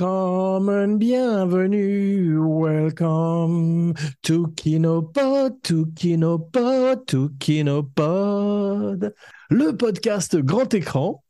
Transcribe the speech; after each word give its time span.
Welcome 0.00 0.96
bienvenue, 0.96 2.38
welcome 2.40 3.92
to 4.22 4.46
Kinopod, 4.56 5.62
to 5.64 5.86
Kinopod, 5.94 7.06
to 7.06 7.28
Kinopod, 7.38 9.12
le 9.50 9.76
podcast 9.76 10.36
grand 10.38 10.72
écran. 10.72 11.22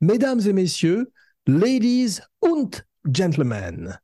Mesdames 0.00 0.40
et 0.40 0.52
messieurs, 0.52 1.12
ladies 1.46 2.20
und 2.42 2.84
gentlemen. 3.08 3.96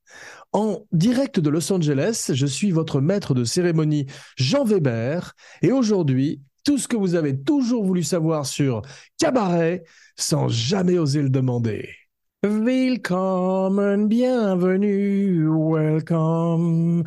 En 0.53 0.87
direct 0.93 1.41
de 1.41 1.51
Los 1.51 1.73
Angeles, 1.73 2.31
je 2.33 2.47
suis 2.47 2.71
votre 2.71 3.01
maître 3.01 3.35
de 3.35 3.43
cérémonie 3.43 4.07
Jean 4.37 4.65
Weber 4.65 5.35
et 5.63 5.73
aujourd'hui, 5.73 6.43
tout 6.63 6.79
ce 6.79 6.87
que 6.87 6.97
vous 6.97 7.17
avez 7.17 7.37
toujours 7.37 7.85
voulu 7.85 8.05
savoir 8.05 8.47
sur 8.47 8.83
Cabaret 9.19 9.83
sans 10.15 10.47
jamais 10.47 10.97
oser 10.97 11.23
le 11.23 11.31
demander. 11.31 11.89
Willkommen, 12.43 14.09
bienvenue, 14.09 15.47
welcome. 15.47 17.05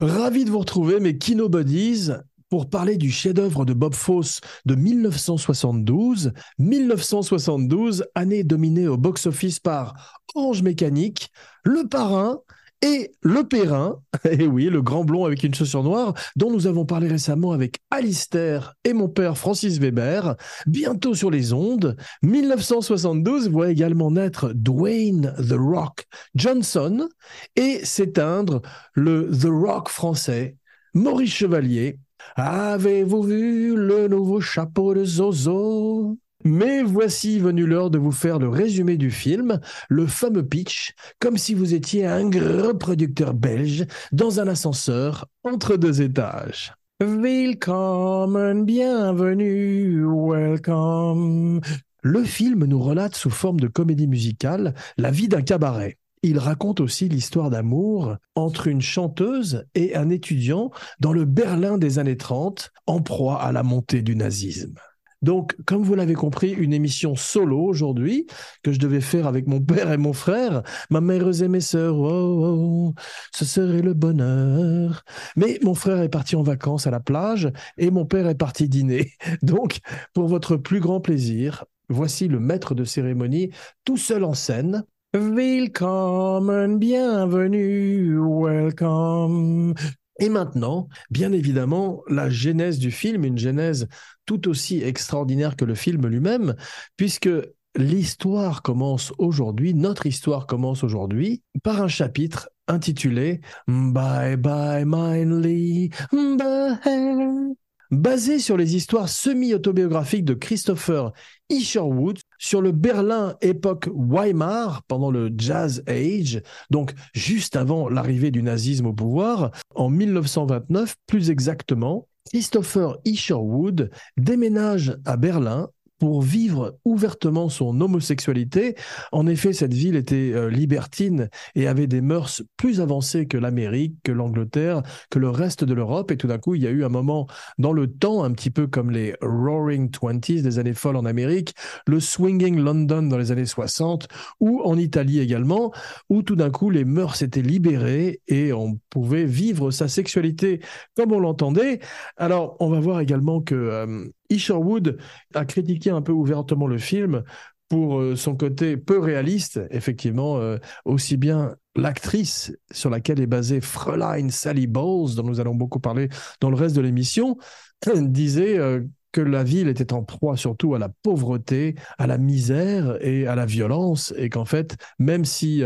Ravi 0.00 0.46
de 0.46 0.50
vous 0.50 0.60
retrouver, 0.60 1.00
mes 1.00 1.18
Kino 1.18 1.50
Buddies, 1.50 2.08
pour 2.48 2.70
parler 2.70 2.96
du 2.96 3.10
chef-d'œuvre 3.10 3.66
de 3.66 3.74
Bob 3.74 3.92
Fosse 3.92 4.40
de 4.64 4.74
1972. 4.74 6.32
1972, 6.58 8.06
année 8.14 8.42
dominée 8.42 8.88
au 8.88 8.96
box-office 8.96 9.60
par 9.60 10.22
Orange 10.34 10.62
Mécanique, 10.62 11.30
Le 11.62 11.86
Parrain 11.86 12.40
et 12.82 13.12
Le 13.22 13.44
Perrin, 13.44 14.00
et 14.30 14.46
oui, 14.46 14.66
le 14.66 14.80
grand 14.80 15.04
blond 15.04 15.24
avec 15.24 15.42
une 15.42 15.54
chaussure 15.54 15.82
noire, 15.82 16.14
dont 16.36 16.50
nous 16.50 16.66
avons 16.66 16.86
parlé 16.86 17.08
récemment 17.08 17.52
avec 17.52 17.78
Alistair 17.90 18.74
et 18.84 18.92
mon 18.92 19.08
père 19.08 19.36
Francis 19.36 19.78
Weber, 19.78 20.36
bientôt 20.66 21.14
sur 21.14 21.30
les 21.30 21.52
ondes. 21.52 21.96
1972 22.22 23.50
voit 23.50 23.70
également 23.70 24.10
naître 24.10 24.52
Dwayne 24.54 25.34
The 25.36 25.56
Rock 25.58 26.06
Johnson 26.34 27.08
et 27.56 27.84
s'éteindre 27.84 28.62
le 28.94 29.30
The 29.30 29.48
Rock 29.50 29.88
français, 29.88 30.56
Maurice 30.94 31.34
Chevalier. 31.34 31.98
Avez-vous 32.36 33.22
vu 33.22 33.76
le 33.76 34.08
nouveau 34.08 34.40
chapeau 34.40 34.94
de 34.94 35.04
Zozo? 35.04 36.18
Mais 36.44 36.82
voici 36.82 37.38
venu 37.38 37.66
l'heure 37.66 37.90
de 37.90 37.98
vous 37.98 38.12
faire 38.12 38.38
le 38.38 38.48
résumé 38.48 38.96
du 38.96 39.10
film, 39.10 39.60
le 39.88 40.06
fameux 40.06 40.46
pitch, 40.46 40.94
comme 41.18 41.36
si 41.36 41.54
vous 41.54 41.74
étiez 41.74 42.06
un 42.06 42.28
gros 42.28 42.74
producteur 42.74 43.34
belge 43.34 43.86
dans 44.12 44.40
un 44.40 44.48
ascenseur 44.48 45.26
entre 45.44 45.76
deux 45.76 46.02
étages. 46.02 46.74
Willkommen, 47.00 48.64
bienvenue, 48.64 50.04
welcome. 50.04 51.60
Le 52.02 52.24
film 52.24 52.64
nous 52.64 52.82
relate 52.82 53.14
sous 53.14 53.30
forme 53.30 53.60
de 53.60 53.68
comédie 53.68 54.06
musicale 54.08 54.74
la 54.96 55.10
vie 55.10 55.28
d'un 55.28 55.42
cabaret. 55.42 55.98
Il 56.22 56.38
raconte 56.38 56.80
aussi 56.80 57.08
l'histoire 57.08 57.48
d'amour 57.48 58.16
entre 58.34 58.66
une 58.66 58.82
chanteuse 58.82 59.64
et 59.74 59.96
un 59.96 60.10
étudiant 60.10 60.70
dans 60.98 61.14
le 61.14 61.24
Berlin 61.24 61.78
des 61.78 61.98
années 61.98 62.18
30, 62.18 62.70
en 62.86 63.00
proie 63.00 63.40
à 63.42 63.52
la 63.52 63.62
montée 63.62 64.02
du 64.02 64.16
nazisme. 64.16 64.74
Donc, 65.22 65.54
comme 65.66 65.82
vous 65.82 65.94
l'avez 65.94 66.14
compris, 66.14 66.50
une 66.50 66.72
émission 66.72 67.14
solo 67.14 67.60
aujourd'hui 67.60 68.26
que 68.62 68.72
je 68.72 68.78
devais 68.78 69.02
faire 69.02 69.26
avec 69.26 69.46
mon 69.46 69.60
père 69.60 69.92
et 69.92 69.98
mon 69.98 70.14
frère, 70.14 70.62
ma 70.88 71.00
mère 71.02 71.42
et 71.42 71.48
mes 71.48 71.60
sœurs, 71.60 71.98
oh, 71.98 72.94
oh, 72.94 72.94
ce 73.34 73.44
serait 73.44 73.82
le 73.82 73.92
bonheur. 73.92 75.02
Mais 75.36 75.58
mon 75.62 75.74
frère 75.74 76.00
est 76.00 76.08
parti 76.08 76.36
en 76.36 76.42
vacances 76.42 76.86
à 76.86 76.90
la 76.90 77.00
plage 77.00 77.50
et 77.76 77.90
mon 77.90 78.06
père 78.06 78.28
est 78.28 78.34
parti 78.34 78.68
dîner. 78.68 79.12
Donc, 79.42 79.80
pour 80.14 80.26
votre 80.26 80.56
plus 80.56 80.80
grand 80.80 81.00
plaisir, 81.00 81.64
voici 81.90 82.26
le 82.26 82.40
maître 82.40 82.74
de 82.74 82.84
cérémonie 82.84 83.50
tout 83.84 83.98
seul 83.98 84.24
en 84.24 84.34
scène. 84.34 84.84
Willkommen, 85.12 86.78
bienvenue, 86.78 88.16
welcome. 88.18 89.74
Et 90.20 90.28
maintenant, 90.28 90.88
bien 91.10 91.32
évidemment, 91.32 92.02
la 92.06 92.28
genèse 92.28 92.78
du 92.78 92.90
film, 92.90 93.24
une 93.24 93.38
genèse 93.38 93.88
tout 94.30 94.48
aussi 94.48 94.80
extraordinaire 94.80 95.56
que 95.56 95.64
le 95.64 95.74
film 95.74 96.06
lui-même, 96.06 96.54
puisque 96.96 97.28
l'histoire 97.74 98.62
commence 98.62 99.12
aujourd'hui, 99.18 99.74
notre 99.74 100.06
histoire 100.06 100.46
commence 100.46 100.84
aujourd'hui, 100.84 101.42
par 101.64 101.82
un 101.82 101.88
chapitre 101.88 102.48
intitulé 102.68 103.40
Bye 103.66 104.36
Bye 104.36 104.84
Mindly, 104.86 105.90
Bye 106.12 107.56
basé 107.90 108.38
sur 108.38 108.56
les 108.56 108.76
histoires 108.76 109.08
semi-autobiographiques 109.08 110.24
de 110.24 110.34
Christopher 110.34 111.10
Isherwood 111.48 112.20
sur 112.38 112.62
le 112.62 112.70
Berlin 112.70 113.34
époque 113.40 113.88
Weimar 113.92 114.84
pendant 114.84 115.10
le 115.10 115.32
Jazz 115.36 115.82
Age, 115.88 116.40
donc 116.70 116.94
juste 117.14 117.56
avant 117.56 117.88
l'arrivée 117.88 118.30
du 118.30 118.44
nazisme 118.44 118.86
au 118.86 118.92
pouvoir, 118.92 119.50
en 119.74 119.90
1929 119.90 120.94
plus 121.08 121.30
exactement. 121.30 122.06
Christopher 122.28 122.98
Isherwood 123.04 123.90
déménage 124.16 124.96
à 125.04 125.16
Berlin 125.16 125.68
pour 126.00 126.22
vivre 126.22 126.78
ouvertement 126.84 127.48
son 127.50 127.80
homosexualité. 127.80 128.74
En 129.12 129.26
effet, 129.26 129.52
cette 129.52 129.74
ville 129.74 129.96
était 129.96 130.32
euh, 130.34 130.48
libertine 130.48 131.28
et 131.54 131.68
avait 131.68 131.86
des 131.86 132.00
mœurs 132.00 132.42
plus 132.56 132.80
avancées 132.80 133.26
que 133.26 133.36
l'Amérique, 133.36 133.96
que 134.02 134.10
l'Angleterre, 134.10 134.82
que 135.10 135.18
le 135.18 135.28
reste 135.28 135.62
de 135.62 135.74
l'Europe. 135.74 136.10
Et 136.10 136.16
tout 136.16 136.26
d'un 136.26 136.38
coup, 136.38 136.54
il 136.54 136.62
y 136.62 136.66
a 136.66 136.70
eu 136.70 136.84
un 136.84 136.88
moment 136.88 137.26
dans 137.58 137.72
le 137.72 137.86
temps, 137.86 138.24
un 138.24 138.32
petit 138.32 138.50
peu 138.50 138.66
comme 138.66 138.90
les 138.90 139.14
Roaring 139.20 139.90
Twenties 139.90 140.42
des 140.42 140.58
années 140.58 140.74
folles 140.74 140.96
en 140.96 141.04
Amérique, 141.04 141.54
le 141.86 142.00
Swinging 142.00 142.58
London 142.58 143.02
dans 143.02 143.18
les 143.18 143.30
années 143.30 143.46
60, 143.46 144.08
ou 144.40 144.62
en 144.62 144.78
Italie 144.78 145.20
également, 145.20 145.70
où 146.08 146.22
tout 146.22 146.36
d'un 146.36 146.50
coup, 146.50 146.70
les 146.70 146.86
mœurs 146.86 147.20
étaient 147.20 147.42
libérées 147.42 148.22
et 148.26 148.54
on 148.54 148.78
pouvait 148.88 149.26
vivre 149.26 149.70
sa 149.70 149.86
sexualité 149.86 150.60
comme 150.96 151.12
on 151.12 151.20
l'entendait. 151.20 151.80
Alors, 152.16 152.56
on 152.58 152.70
va 152.70 152.80
voir 152.80 153.00
également 153.00 153.42
que 153.42 153.54
euh, 153.54 154.06
Isherwood 154.30 154.98
a 155.34 155.44
critiqué 155.44 155.90
un 155.90 156.02
peu 156.02 156.12
ouvertement 156.12 156.66
le 156.66 156.78
film 156.78 157.22
pour 157.70 158.00
euh, 158.00 158.16
son 158.16 158.36
côté 158.36 158.76
peu 158.76 158.98
réaliste, 158.98 159.60
effectivement, 159.70 160.38
euh, 160.38 160.58
aussi 160.84 161.16
bien 161.16 161.56
l'actrice 161.76 162.52
sur 162.72 162.90
laquelle 162.90 163.20
est 163.20 163.26
basée 163.26 163.60
Fräulein 163.60 164.28
Sally 164.28 164.66
Bowles, 164.66 165.14
dont 165.14 165.22
nous 165.22 165.40
allons 165.40 165.54
beaucoup 165.54 165.78
parler 165.78 166.08
dans 166.40 166.50
le 166.50 166.56
reste 166.56 166.74
de 166.76 166.80
l'émission, 166.80 167.38
disait 167.94 168.58
euh, 168.58 168.80
que 169.12 169.20
la 169.20 169.44
ville 169.44 169.68
était 169.68 169.92
en 169.92 170.02
proie 170.02 170.36
surtout 170.36 170.74
à 170.74 170.80
la 170.80 170.88
pauvreté, 170.88 171.76
à 171.96 172.08
la 172.08 172.18
misère 172.18 172.98
et 173.00 173.28
à 173.28 173.36
la 173.36 173.46
violence, 173.46 174.12
et 174.16 174.30
qu'en 174.30 174.44
fait, 174.44 174.76
même 174.98 175.24
si 175.24 175.64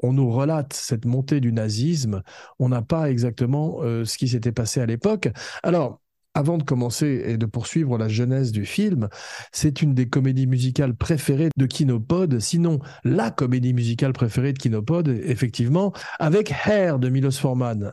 on 0.00 0.12
nous 0.12 0.30
relate 0.30 0.72
cette 0.74 1.04
montée 1.04 1.40
du 1.40 1.52
nazisme, 1.52 2.22
on 2.60 2.68
n'a 2.68 2.82
pas 2.82 3.10
exactement 3.10 3.80
ce 3.82 4.16
qui 4.16 4.28
s'était 4.28 4.52
passé 4.52 4.80
à 4.80 4.86
l'époque. 4.86 5.28
Alors, 5.64 6.00
avant 6.38 6.56
de 6.56 6.62
commencer 6.62 7.24
et 7.26 7.36
de 7.36 7.46
poursuivre 7.46 7.98
la 7.98 8.06
genèse 8.06 8.52
du 8.52 8.64
film, 8.64 9.08
c'est 9.50 9.82
une 9.82 9.92
des 9.92 10.08
comédies 10.08 10.46
musicales 10.46 10.94
préférées 10.94 11.48
de 11.56 11.66
Kinopod, 11.66 12.38
sinon 12.38 12.78
la 13.02 13.32
comédie 13.32 13.74
musicale 13.74 14.12
préférée 14.12 14.52
de 14.52 14.58
Kinopod, 14.58 15.08
effectivement, 15.08 15.92
avec 16.20 16.54
Hair 16.64 17.00
de 17.00 17.08
Milos 17.08 17.32
Forman. 17.32 17.92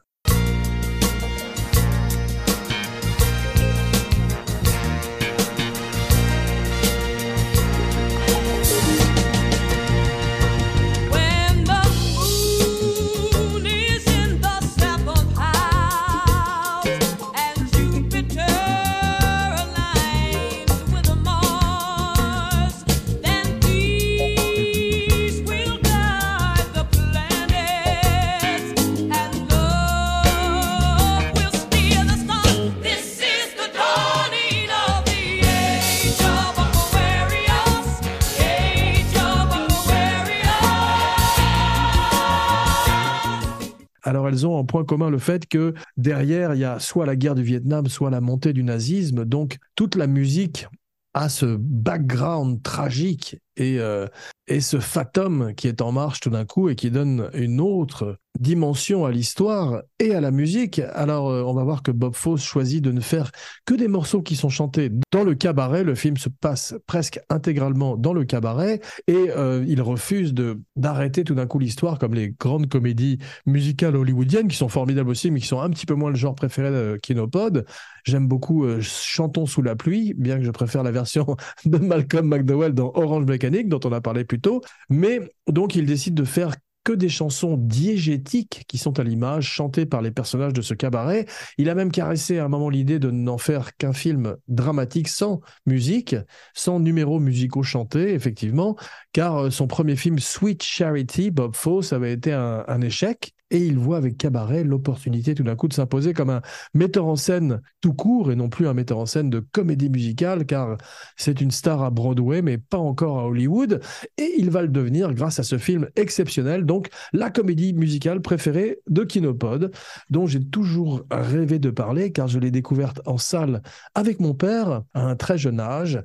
Commun 44.84 45.10
le 45.10 45.18
fait 45.18 45.48
que 45.48 45.74
derrière, 45.98 46.54
il 46.54 46.60
y 46.60 46.66
a 46.66 46.80
soit 46.80 47.06
la 47.06 47.16
guerre 47.16 47.36
du 47.36 47.44
Vietnam, 47.44 47.88
soit 47.88 48.10
la 48.10 48.22
montée 48.22 48.54
du 48.54 48.64
nazisme. 48.64 49.26
Donc, 49.26 49.58
toute 49.76 49.96
la 49.96 50.08
musique 50.08 50.68
a 51.14 51.30
ce 51.30 51.56
background 51.58 52.62
tragique 52.62 53.38
et, 53.56 53.80
euh, 53.80 54.08
et 54.48 54.60
ce 54.60 54.80
fatum 54.80 55.54
qui 55.56 55.68
est 55.68 55.82
en 55.82 55.94
marche 55.94 56.20
tout 56.20 56.30
d'un 56.30 56.46
coup 56.46 56.68
et 56.68 56.76
qui 56.76 56.92
donne 56.92 57.30
une 57.34 57.62
autre 57.62 58.18
dimension 58.40 59.06
à 59.06 59.12
l'histoire 59.12 59.82
et 60.00 60.14
à 60.14 60.22
la 60.22 60.32
musique. 60.32 60.80
Alors, 60.94 61.30
euh, 61.30 61.44
on 61.44 61.54
va 61.54 61.64
voir 61.64 61.84
que 61.84 61.92
Bob 61.92 62.16
Fosse 62.16 62.44
choisit 62.44 62.84
de 62.84 62.92
ne 62.92 63.02
faire 63.02 63.32
que 63.66 63.74
des 63.74 63.88
morceaux 63.88 64.22
qui 64.22 64.36
sont 64.36 64.50
chantés 64.50 64.92
dans 65.12 65.24
le 65.24 65.36
cabaret. 65.36 65.84
Le 65.84 65.96
film 65.96 66.18
se 66.18 66.30
passe 66.30 66.76
presque 66.88 67.20
intégralement 67.30 67.98
dans 67.98 68.14
le 68.14 68.26
cabaret 68.26 68.82
et 69.08 69.30
euh, 69.30 69.64
il 69.68 69.82
refuse 69.82 70.34
d'arrêter 70.76 71.24
tout 71.24 71.36
d'un 71.36 71.48
coup 71.48 71.60
l'histoire 71.60 72.00
comme 72.00 72.14
les 72.14 72.36
grandes 72.40 72.68
comédies 72.68 73.20
musicales 73.46 73.96
hollywoodiennes 73.96 74.48
qui 74.48 74.58
sont 74.58 74.70
formidables 74.70 75.10
aussi, 75.10 75.32
mais 75.32 75.40
qui 75.40 75.48
sont 75.48 75.62
un 75.62 75.70
petit 75.70 75.86
peu 75.86 75.94
moins 75.94 76.10
le 76.10 76.16
genre 76.16 76.36
préféré 76.36 76.72
de 76.72 77.00
Kinopod. 77.02 77.66
J'aime 78.04 78.28
beaucoup 78.28 78.66
euh, 78.66 78.80
Chantons 78.82 79.46
sous 79.46 79.62
la 79.62 79.76
pluie, 79.76 80.14
bien 80.16 80.38
que 80.38 80.44
je 80.44 80.52
préfère 80.52 80.84
la 80.84 80.92
version 80.92 81.36
de 81.66 81.78
Malcolm 81.78 82.28
McDowell 82.28 82.74
dans 82.74 82.92
Orange 82.96 83.26
Mécanique, 83.26 83.70
dont 83.70 83.80
on 83.84 83.92
a 83.92 84.02
parlé 84.02 84.26
plus 84.26 84.40
tôt. 84.40 84.62
Mais 84.90 85.20
donc, 85.48 85.76
il 85.76 85.86
décide 85.86 86.14
de 86.14 86.24
faire 86.24 86.56
que 86.86 86.94
des 86.94 87.10
chansons 87.10 87.58
diégétiques 87.58 88.64
qui 88.70 88.78
sont 88.78 89.00
à 89.00 89.04
l'image, 89.04 89.50
chantées 89.50 89.86
par 89.86 90.02
les 90.02 90.12
personnages 90.12 90.54
de 90.54 90.62
ce 90.62 90.74
cabaret. 90.74 91.26
Il 91.58 91.70
a 91.70 91.76
même 91.76 91.92
caressé 91.92 92.38
à 92.38 92.46
un 92.46 92.48
moment 92.48 92.70
l'idée 92.70 93.00
de 93.00 93.12
n'en 93.12 93.38
faire 93.38 93.76
qu'un 93.76 93.92
film 93.92 94.38
dramatique 94.48 95.10
sans 95.10 95.42
musique, 95.66 96.16
sans 96.54 96.80
numéros 96.80 97.20
musicaux 97.20 97.64
chantés, 97.64 98.14
effectivement, 98.14 98.78
car 99.12 99.46
euh, 99.46 99.50
son 99.50 99.68
premier 99.68 99.96
film 99.96 100.20
Sweet 100.20 100.64
Charity, 100.64 101.32
Bob 101.32 101.56
Fosse, 101.56 101.92
avait 101.92 102.14
été 102.14 102.32
un 102.32 102.82
échec 102.82 103.36
et 103.56 103.66
il 103.66 103.80
voit 103.80 103.96
avec 103.96 104.18
Cabaret 104.18 104.66
l'opportunité 104.66 105.34
tout 105.34 105.44
d'un 105.44 105.56
coup 105.56 105.70
de 105.70 105.74
s'imposer 105.74 106.14
comme 106.14 106.30
un 106.30 106.42
metteur 106.74 107.06
en 107.06 107.16
scène 107.16 107.62
tout 107.80 107.94
court 107.94 108.30
et 108.30 108.36
non 108.36 108.50
plus 108.50 108.68
un 108.68 108.74
metteur 108.74 108.98
en 108.98 109.06
scène 109.06 109.30
de 109.30 109.40
comédie 109.40 109.90
musicale 109.90 110.46
car 110.46 110.78
c'est 111.16 111.40
une 111.40 111.52
star 111.52 111.82
à 111.82 111.90
Broadway 111.90 112.42
mais 112.42 112.58
pas 112.58 112.78
encore 112.78 113.18
à 113.18 113.26
Hollywood 113.26 113.80
et 114.18 114.34
il 114.38 114.50
va 114.50 114.62
le 114.62 114.68
devenir 114.68 115.14
grâce 115.14 115.40
à 115.40 115.44
ce 115.44 115.58
film 115.58 115.88
exceptionnel 115.96 116.66
donc 116.66 116.90
la 117.14 117.30
comédie 117.30 117.74
musicale 117.74 118.22
préférée 118.22 118.80
de 118.90 119.06
Kinopod 119.06 119.72
dont 120.10 120.26
j'ai 120.26 120.44
toujours 120.44 121.06
rêvé 121.10 121.58
de 121.58 121.70
parler 121.70 122.12
car 122.12 122.28
je 122.28 122.40
l'ai 122.40 122.52
découverte 122.52 123.00
en 123.06 123.18
salle 123.18 123.62
avec 123.94 124.20
mon 124.20 124.34
père 124.34 124.84
à 124.94 125.08
un 125.08 125.16
très 125.16 125.38
jeune 125.38 125.62
âge 125.62 126.04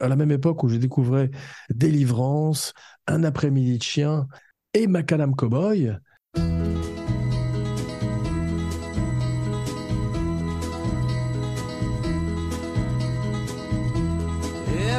à 0.00 0.08
la 0.08 0.16
même 0.16 0.32
époque 0.32 0.62
où 0.64 0.68
je 0.68 0.76
découvrais 0.76 1.30
Délivrance, 1.70 2.74
Un 3.06 3.24
après-midi 3.24 3.78
de 3.78 3.82
chien 3.82 4.28
et 4.74 4.86
Macadam 4.86 5.34
Cowboy. 5.34 5.94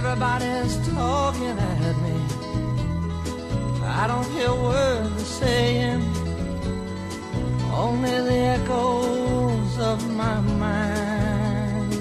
Everybody's 0.04 0.76
talking 0.90 1.58
at 1.58 1.96
me. 2.04 2.16
I 3.84 4.08
don't 4.08 4.30
hear 4.32 4.54
words 4.54 5.16
they're 5.16 5.26
saying, 5.26 6.02
only 7.74 8.10
the 8.10 8.40
echoes 8.58 9.80
of 9.80 10.00
my 10.10 10.42
mind. 10.60 11.92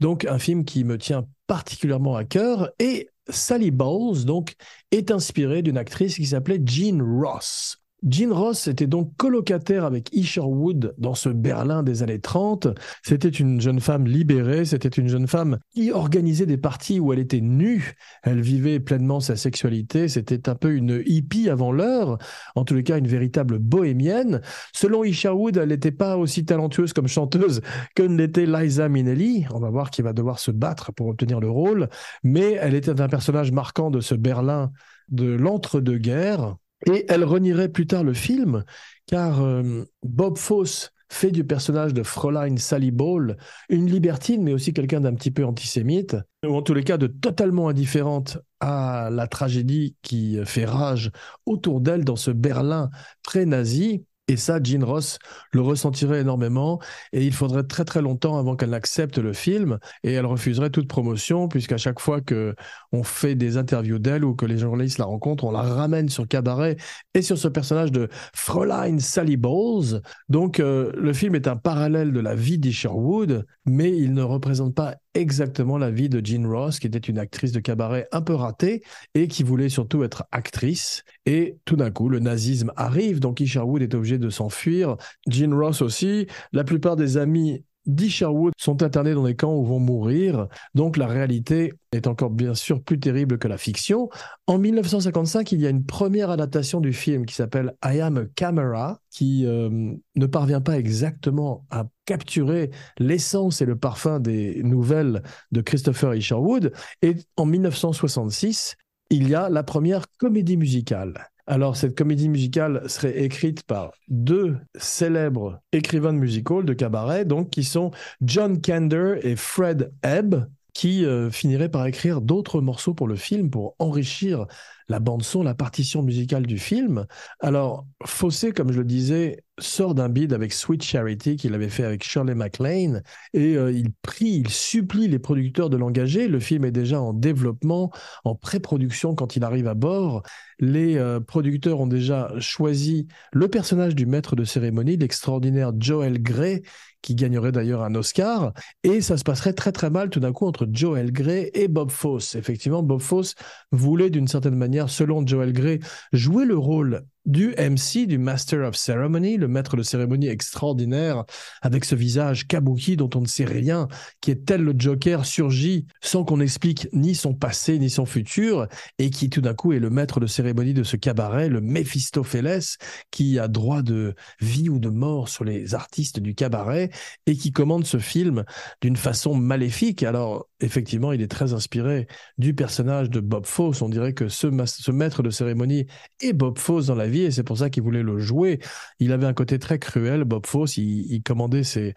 Donc 0.00 0.24
un 0.26 0.38
film 0.38 0.64
qui 0.64 0.84
me 0.84 0.96
tient 0.96 1.24
particulièrement 1.46 2.16
à 2.16 2.24
cœur 2.24 2.70
et 2.78 3.08
Sally 3.28 3.70
Bowles 3.70 4.24
donc 4.24 4.54
est 4.90 5.10
inspirée 5.10 5.62
d'une 5.62 5.78
actrice 5.78 6.16
qui 6.16 6.26
s'appelait 6.26 6.60
Jean 6.64 7.00
Ross. 7.02 7.83
Jean 8.06 8.34
Ross 8.34 8.66
était 8.66 8.86
donc 8.86 9.16
colocataire 9.16 9.86
avec 9.86 10.14
Isher 10.14 10.42
Wood 10.42 10.94
dans 10.98 11.14
ce 11.14 11.30
Berlin 11.30 11.82
des 11.82 12.02
années 12.02 12.20
30. 12.20 12.68
C'était 13.02 13.30
une 13.30 13.62
jeune 13.62 13.80
femme 13.80 14.06
libérée, 14.06 14.66
c'était 14.66 14.90
une 14.90 15.08
jeune 15.08 15.26
femme 15.26 15.58
qui 15.74 15.90
organisait 15.90 16.44
des 16.44 16.58
parties 16.58 17.00
où 17.00 17.14
elle 17.14 17.18
était 17.18 17.40
nue, 17.40 17.94
elle 18.22 18.42
vivait 18.42 18.78
pleinement 18.78 19.20
sa 19.20 19.36
sexualité, 19.36 20.08
c'était 20.08 20.50
un 20.50 20.54
peu 20.54 20.74
une 20.74 21.02
hippie 21.06 21.48
avant 21.48 21.72
l'heure, 21.72 22.18
en 22.56 22.64
tous 22.64 22.74
les 22.74 22.82
cas 22.82 22.98
une 22.98 23.08
véritable 23.08 23.58
bohémienne. 23.58 24.42
Selon 24.74 25.02
Isher 25.02 25.30
Wood, 25.30 25.56
elle 25.56 25.70
n'était 25.70 25.90
pas 25.90 26.18
aussi 26.18 26.44
talentueuse 26.44 26.92
comme 26.92 27.08
chanteuse 27.08 27.62
que 27.94 28.02
l'était 28.02 28.44
Liza 28.44 28.90
Minnelli, 28.90 29.46
on 29.54 29.60
va 29.60 29.70
voir 29.70 29.90
qu'il 29.90 30.04
va 30.04 30.12
devoir 30.12 30.40
se 30.40 30.50
battre 30.50 30.92
pour 30.92 31.06
obtenir 31.06 31.40
le 31.40 31.48
rôle, 31.48 31.88
mais 32.22 32.52
elle 32.60 32.74
était 32.74 33.00
un 33.00 33.08
personnage 33.08 33.50
marquant 33.50 33.90
de 33.90 34.00
ce 34.00 34.14
Berlin 34.14 34.72
de 35.08 35.32
l'entre-deux-guerres 35.32 36.56
et 36.86 37.04
elle 37.08 37.24
renierait 37.24 37.68
plus 37.68 37.86
tard 37.86 38.04
le 38.04 38.14
film, 38.14 38.64
car 39.06 39.42
euh, 39.42 39.84
Bob 40.02 40.38
Fosse 40.38 40.90
fait 41.08 41.30
du 41.30 41.44
personnage 41.44 41.94
de 41.94 42.02
Fräulein 42.02 42.56
Sally 42.56 42.90
Ball 42.90 43.36
une 43.68 43.86
libertine, 43.86 44.42
mais 44.42 44.52
aussi 44.52 44.72
quelqu'un 44.72 45.00
d'un 45.00 45.14
petit 45.14 45.30
peu 45.30 45.44
antisémite, 45.44 46.16
ou 46.44 46.54
en 46.54 46.62
tous 46.62 46.74
les 46.74 46.82
cas 46.82 46.96
de 46.96 47.06
totalement 47.06 47.68
indifférente 47.68 48.38
à 48.60 49.10
la 49.12 49.26
tragédie 49.26 49.96
qui 50.02 50.38
fait 50.44 50.64
rage 50.64 51.10
autour 51.46 51.80
d'elle 51.80 52.04
dans 52.04 52.16
ce 52.16 52.30
Berlin 52.30 52.90
très 53.22 53.46
nazi. 53.46 54.04
Et 54.26 54.38
ça, 54.38 54.58
Jean 54.62 54.84
Ross 54.86 55.18
le 55.52 55.60
ressentirait 55.60 56.20
énormément 56.20 56.80
et 57.12 57.26
il 57.26 57.32
faudrait 57.34 57.64
très 57.64 57.84
très 57.84 58.00
longtemps 58.00 58.38
avant 58.38 58.56
qu'elle 58.56 58.70
n'accepte 58.70 59.18
le 59.18 59.34
film 59.34 59.78
et 60.02 60.12
elle 60.12 60.24
refuserait 60.24 60.70
toute 60.70 60.88
promotion 60.88 61.46
puisqu'à 61.46 61.76
chaque 61.76 62.00
fois 62.00 62.22
que 62.22 62.54
on 62.92 63.02
fait 63.02 63.34
des 63.34 63.58
interviews 63.58 63.98
d'elle 63.98 64.24
ou 64.24 64.34
que 64.34 64.46
les 64.46 64.56
journalistes 64.56 64.96
la 64.96 65.04
rencontrent, 65.04 65.44
on 65.44 65.50
la 65.50 65.60
ramène 65.60 66.08
sur 66.08 66.26
Cabaret 66.26 66.76
et 67.12 67.20
sur 67.20 67.36
ce 67.36 67.48
personnage 67.48 67.92
de 67.92 68.08
Fräulein 68.34 68.98
Sally 68.98 69.36
Bowles. 69.36 70.00
Donc 70.30 70.58
euh, 70.58 70.90
le 70.96 71.12
film 71.12 71.34
est 71.34 71.46
un 71.46 71.56
parallèle 71.56 72.12
de 72.12 72.20
la 72.20 72.34
vie 72.34 72.58
d'Isherwood, 72.58 73.44
mais 73.66 73.94
il 73.94 74.14
ne 74.14 74.22
représente 74.22 74.74
pas 74.74 74.96
exactement 75.14 75.78
la 75.78 75.90
vie 75.90 76.08
de 76.08 76.24
Jean 76.24 76.48
Ross, 76.48 76.78
qui 76.78 76.86
était 76.86 76.98
une 76.98 77.18
actrice 77.18 77.52
de 77.52 77.60
cabaret 77.60 78.08
un 78.12 78.20
peu 78.20 78.34
ratée 78.34 78.82
et 79.14 79.28
qui 79.28 79.42
voulait 79.42 79.68
surtout 79.68 80.02
être 80.02 80.24
actrice. 80.32 81.04
Et 81.24 81.58
tout 81.64 81.76
d'un 81.76 81.90
coup, 81.90 82.08
le 82.08 82.18
nazisme 82.18 82.72
arrive, 82.76 83.20
donc 83.20 83.40
Isherwood 83.40 83.82
est 83.82 83.94
obligé 83.94 84.13
de 84.18 84.30
s'enfuir. 84.30 84.96
Jean 85.28 85.56
Ross 85.56 85.82
aussi. 85.82 86.26
La 86.52 86.64
plupart 86.64 86.96
des 86.96 87.16
amis 87.16 87.64
Sherwood 88.08 88.52
sont 88.56 88.82
internés 88.82 89.14
dans 89.14 89.24
des 89.24 89.36
camps 89.36 89.54
où 89.54 89.64
vont 89.64 89.78
mourir. 89.78 90.48
Donc 90.74 90.96
la 90.96 91.06
réalité 91.06 91.74
est 91.92 92.06
encore 92.06 92.30
bien 92.30 92.54
sûr 92.54 92.82
plus 92.82 92.98
terrible 92.98 93.38
que 93.38 93.48
la 93.48 93.58
fiction. 93.58 94.08
En 94.46 94.58
1955, 94.58 95.52
il 95.52 95.60
y 95.60 95.66
a 95.66 95.70
une 95.70 95.84
première 95.84 96.30
adaptation 96.30 96.80
du 96.80 96.92
film 96.92 97.26
qui 97.26 97.34
s'appelle 97.34 97.74
I 97.84 98.00
Am 98.00 98.18
a 98.18 98.24
Camera, 98.34 99.00
qui 99.10 99.46
euh, 99.46 99.94
ne 100.16 100.26
parvient 100.26 100.60
pas 100.60 100.78
exactement 100.78 101.66
à 101.70 101.84
capturer 102.06 102.70
l'essence 102.98 103.60
et 103.60 103.66
le 103.66 103.76
parfum 103.76 104.20
des 104.20 104.62
nouvelles 104.62 105.22
de 105.52 105.60
Christopher 105.60 106.14
Isherwood. 106.14 106.72
Et 107.02 107.16
en 107.36 107.46
1966, 107.46 108.76
il 109.10 109.28
y 109.28 109.34
a 109.34 109.48
la 109.48 109.62
première 109.62 110.04
comédie 110.18 110.56
musicale. 110.56 111.30
Alors, 111.46 111.76
cette 111.76 111.96
comédie 111.96 112.30
musicale 112.30 112.88
serait 112.88 113.22
écrite 113.22 113.64
par 113.64 113.92
deux 114.08 114.56
célèbres 114.76 115.60
écrivains 115.72 116.14
de 116.14 116.18
musical 116.18 116.64
de 116.64 116.72
cabaret, 116.72 117.26
donc 117.26 117.50
qui 117.50 117.64
sont 117.64 117.90
John 118.22 118.60
Kander 118.60 119.18
et 119.22 119.36
Fred 119.36 119.92
Ebb, 120.02 120.46
qui 120.72 121.04
euh, 121.04 121.30
finiraient 121.30 121.68
par 121.68 121.86
écrire 121.86 122.22
d'autres 122.22 122.62
morceaux 122.62 122.94
pour 122.94 123.06
le 123.06 123.14
film 123.14 123.50
pour 123.50 123.76
enrichir 123.78 124.46
la 124.88 125.00
bande 125.00 125.22
son, 125.22 125.42
la 125.42 125.54
partition 125.54 126.02
musicale 126.02 126.46
du 126.46 126.58
film. 126.58 127.06
Alors, 127.40 127.86
Fossé, 128.04 128.52
comme 128.52 128.72
je 128.72 128.78
le 128.78 128.84
disais, 128.84 129.43
sort 129.58 129.94
d'un 129.94 130.08
bid 130.08 130.32
avec 130.32 130.52
Sweet 130.52 130.82
Charity 130.82 131.36
qu'il 131.36 131.54
avait 131.54 131.68
fait 131.68 131.84
avec 131.84 132.02
Shirley 132.02 132.34
MacLaine 132.34 133.02
et 133.32 133.56
euh, 133.56 133.70
il 133.70 133.92
prie, 133.92 134.42
il 134.44 134.48
supplie 134.50 135.06
les 135.06 135.18
producteurs 135.18 135.70
de 135.70 135.76
l'engager. 135.76 136.26
Le 136.26 136.40
film 136.40 136.64
est 136.64 136.72
déjà 136.72 137.00
en 137.00 137.12
développement, 137.12 137.92
en 138.24 138.34
pré-production 138.34 139.14
quand 139.14 139.36
il 139.36 139.44
arrive 139.44 139.68
à 139.68 139.74
bord. 139.74 140.22
Les 140.58 140.96
euh, 140.98 141.20
producteurs 141.20 141.80
ont 141.80 141.86
déjà 141.86 142.32
choisi 142.38 143.06
le 143.32 143.48
personnage 143.48 143.94
du 143.94 144.06
maître 144.06 144.34
de 144.34 144.44
cérémonie, 144.44 144.96
l'extraordinaire 144.96 145.72
Joel 145.78 146.20
Grey, 146.20 146.62
qui 147.02 147.14
gagnerait 147.14 147.52
d'ailleurs 147.52 147.82
un 147.82 147.94
Oscar. 147.94 148.54
Et 148.82 149.00
ça 149.00 149.16
se 149.16 149.24
passerait 149.24 149.52
très 149.52 149.72
très 149.72 149.90
mal 149.90 150.10
tout 150.10 150.20
d'un 150.20 150.32
coup 150.32 150.46
entre 150.46 150.66
Joel 150.72 151.12
Grey 151.12 151.50
et 151.54 151.68
Bob 151.68 151.90
Fosse. 151.90 152.34
Effectivement, 152.34 152.82
Bob 152.82 153.00
Fosse 153.00 153.34
voulait 153.70 154.10
d'une 154.10 154.26
certaine 154.26 154.56
manière, 154.56 154.88
selon 154.90 155.24
Joel 155.24 155.52
Grey, 155.52 155.78
jouer 156.12 156.44
le 156.44 156.56
rôle 156.56 157.04
du 157.24 157.54
MC, 157.58 158.06
du 158.06 158.18
Master 158.18 158.60
of 158.60 158.76
Ceremony, 158.76 159.36
le 159.36 159.48
maître 159.48 159.76
de 159.76 159.82
cérémonie 159.82 160.28
extraordinaire, 160.28 161.24
avec 161.62 161.84
ce 161.84 161.94
visage 161.94 162.46
kabuki 162.46 162.96
dont 162.96 163.10
on 163.14 163.20
ne 163.20 163.26
sait 163.26 163.44
rien, 163.44 163.88
qui 164.20 164.30
est 164.30 164.44
tel 164.44 164.62
le 164.62 164.74
Joker, 164.76 165.24
surgit 165.24 165.86
sans 166.02 166.24
qu'on 166.24 166.40
explique 166.40 166.88
ni 166.92 167.14
son 167.14 167.34
passé 167.34 167.78
ni 167.78 167.90
son 167.90 168.06
futur, 168.06 168.68
et 168.98 169.10
qui 169.10 169.30
tout 169.30 169.40
d'un 169.40 169.54
coup 169.54 169.72
est 169.72 169.78
le 169.78 169.90
maître 169.90 170.20
de 170.20 170.26
cérémonie 170.26 170.74
de 170.74 170.82
ce 170.82 170.96
cabaret, 170.96 171.48
le 171.48 171.60
Mephistopheles, 171.60 172.76
qui 173.10 173.38
a 173.38 173.48
droit 173.48 173.82
de 173.82 174.14
vie 174.40 174.68
ou 174.68 174.78
de 174.78 174.90
mort 174.90 175.28
sur 175.28 175.44
les 175.44 175.74
artistes 175.74 176.20
du 176.20 176.34
cabaret, 176.34 176.90
et 177.26 177.36
qui 177.36 177.52
commande 177.52 177.86
ce 177.86 177.98
film 177.98 178.44
d'une 178.82 178.96
façon 178.96 179.34
maléfique. 179.34 180.02
Alors, 180.02 180.48
effectivement, 180.60 181.12
il 181.12 181.22
est 181.22 181.30
très 181.30 181.52
inspiré 181.52 182.06
du 182.38 182.54
personnage 182.54 183.10
de 183.10 183.20
Bob 183.20 183.46
Fosse. 183.46 183.82
On 183.82 183.88
dirait 183.88 184.12
que 184.12 184.28
ce, 184.28 184.46
maître 184.90 185.22
de 185.22 185.30
cérémonie 185.30 185.86
est 186.20 186.32
Bob 186.32 186.58
Fosse 186.58 186.86
dans 186.86 186.94
la 186.94 187.08
vie 187.08 187.13
et 187.22 187.30
c'est 187.30 187.42
pour 187.42 187.58
ça 187.58 187.70
qu'il 187.70 187.82
voulait 187.82 188.02
le 188.02 188.18
jouer. 188.18 188.60
Il 188.98 189.12
avait 189.12 189.26
un 189.26 189.32
côté 189.32 189.58
très 189.58 189.78
cruel, 189.78 190.24
Bob 190.24 190.46
Fosse. 190.46 190.76
Il, 190.76 191.22
commandait 191.22 191.62
ses, 191.64 191.94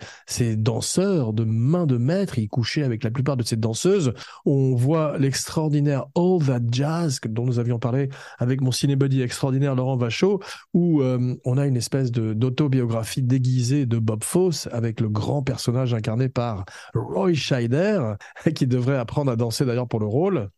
danseurs 0.56 1.34
de 1.34 1.44
main 1.44 1.86
de 1.86 1.98
maître. 1.98 2.40
Il 2.40 2.48
couchait 2.48 2.84
avec 2.84 3.04
la 3.04 3.12
plupart 3.12 3.38
de 3.38 3.44
ses 3.44 3.56
danseuses. 3.56 4.14
On 4.46 4.76
voit 4.76 5.18
l'extraordinaire 5.18 6.06
All 6.16 6.46
That 6.46 6.62
Jazz 6.72 7.20
dont 7.28 7.46
nous 7.46 7.60
avions 7.60 7.80
parlé 7.80 8.10
avec 8.38 8.62
mon 8.62 8.72
cinébody 8.72 9.22
extraordinaire 9.22 9.76
Laurent 9.76 9.98
Vachaud, 9.98 10.40
où 10.74 11.02
euh, 11.02 11.36
on 11.46 11.58
a 11.58 11.66
une 11.66 11.78
espèce 11.78 12.12
d'autobiographie 12.12 13.24
déguisée 13.24 13.86
de 13.86 13.98
Bob 13.98 14.24
Fosse 14.24 14.68
avec 14.72 15.02
le 15.02 15.10
grand 15.10 15.44
personnage 15.44 15.94
incarné 15.94 16.30
par 16.30 16.66
Roy 16.94 17.34
Scheider, 17.34 18.14
qui 18.56 18.68
devrait 18.68 18.98
apprendre 18.98 19.32
à 19.32 19.36
danser 19.36 19.66
d'ailleurs 19.66 19.88
pour 19.88 20.00
le 20.00 20.06
rôle. 20.06 20.50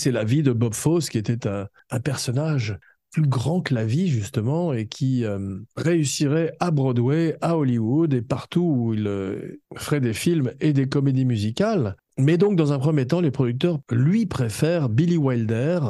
C'est 0.00 0.12
la 0.12 0.24
vie 0.24 0.42
de 0.42 0.52
Bob 0.52 0.74
Fosse 0.74 1.10
qui 1.10 1.18
était 1.18 1.46
un, 1.46 1.68
personnage 2.00 2.78
plus 3.12 3.26
grand 3.26 3.60
que 3.60 3.74
la 3.74 3.84
vie 3.84 4.08
justement 4.08 4.72
et 4.72 4.86
qui 4.86 5.24
euh, 5.24 5.58
réussirait 5.76 6.54
à 6.60 6.70
Broadway, 6.70 7.36
à 7.40 7.56
Hollywood 7.56 8.14
et 8.14 8.22
partout 8.22 8.62
où 8.62 8.94
il 8.94 9.06
euh, 9.06 9.60
ferait 9.76 10.00
des 10.00 10.14
films 10.14 10.52
et 10.60 10.72
des 10.72 10.88
comédies 10.88 11.24
musicales. 11.24 11.96
Mais 12.18 12.36
donc, 12.36 12.56
dans 12.56 12.72
un 12.72 12.78
premier 12.78 13.06
temps, 13.06 13.20
les 13.20 13.30
producteurs 13.30 13.78
lui 13.90 14.26
préfèrent 14.26 14.88
Billy 14.88 15.16
Wilder, 15.16 15.80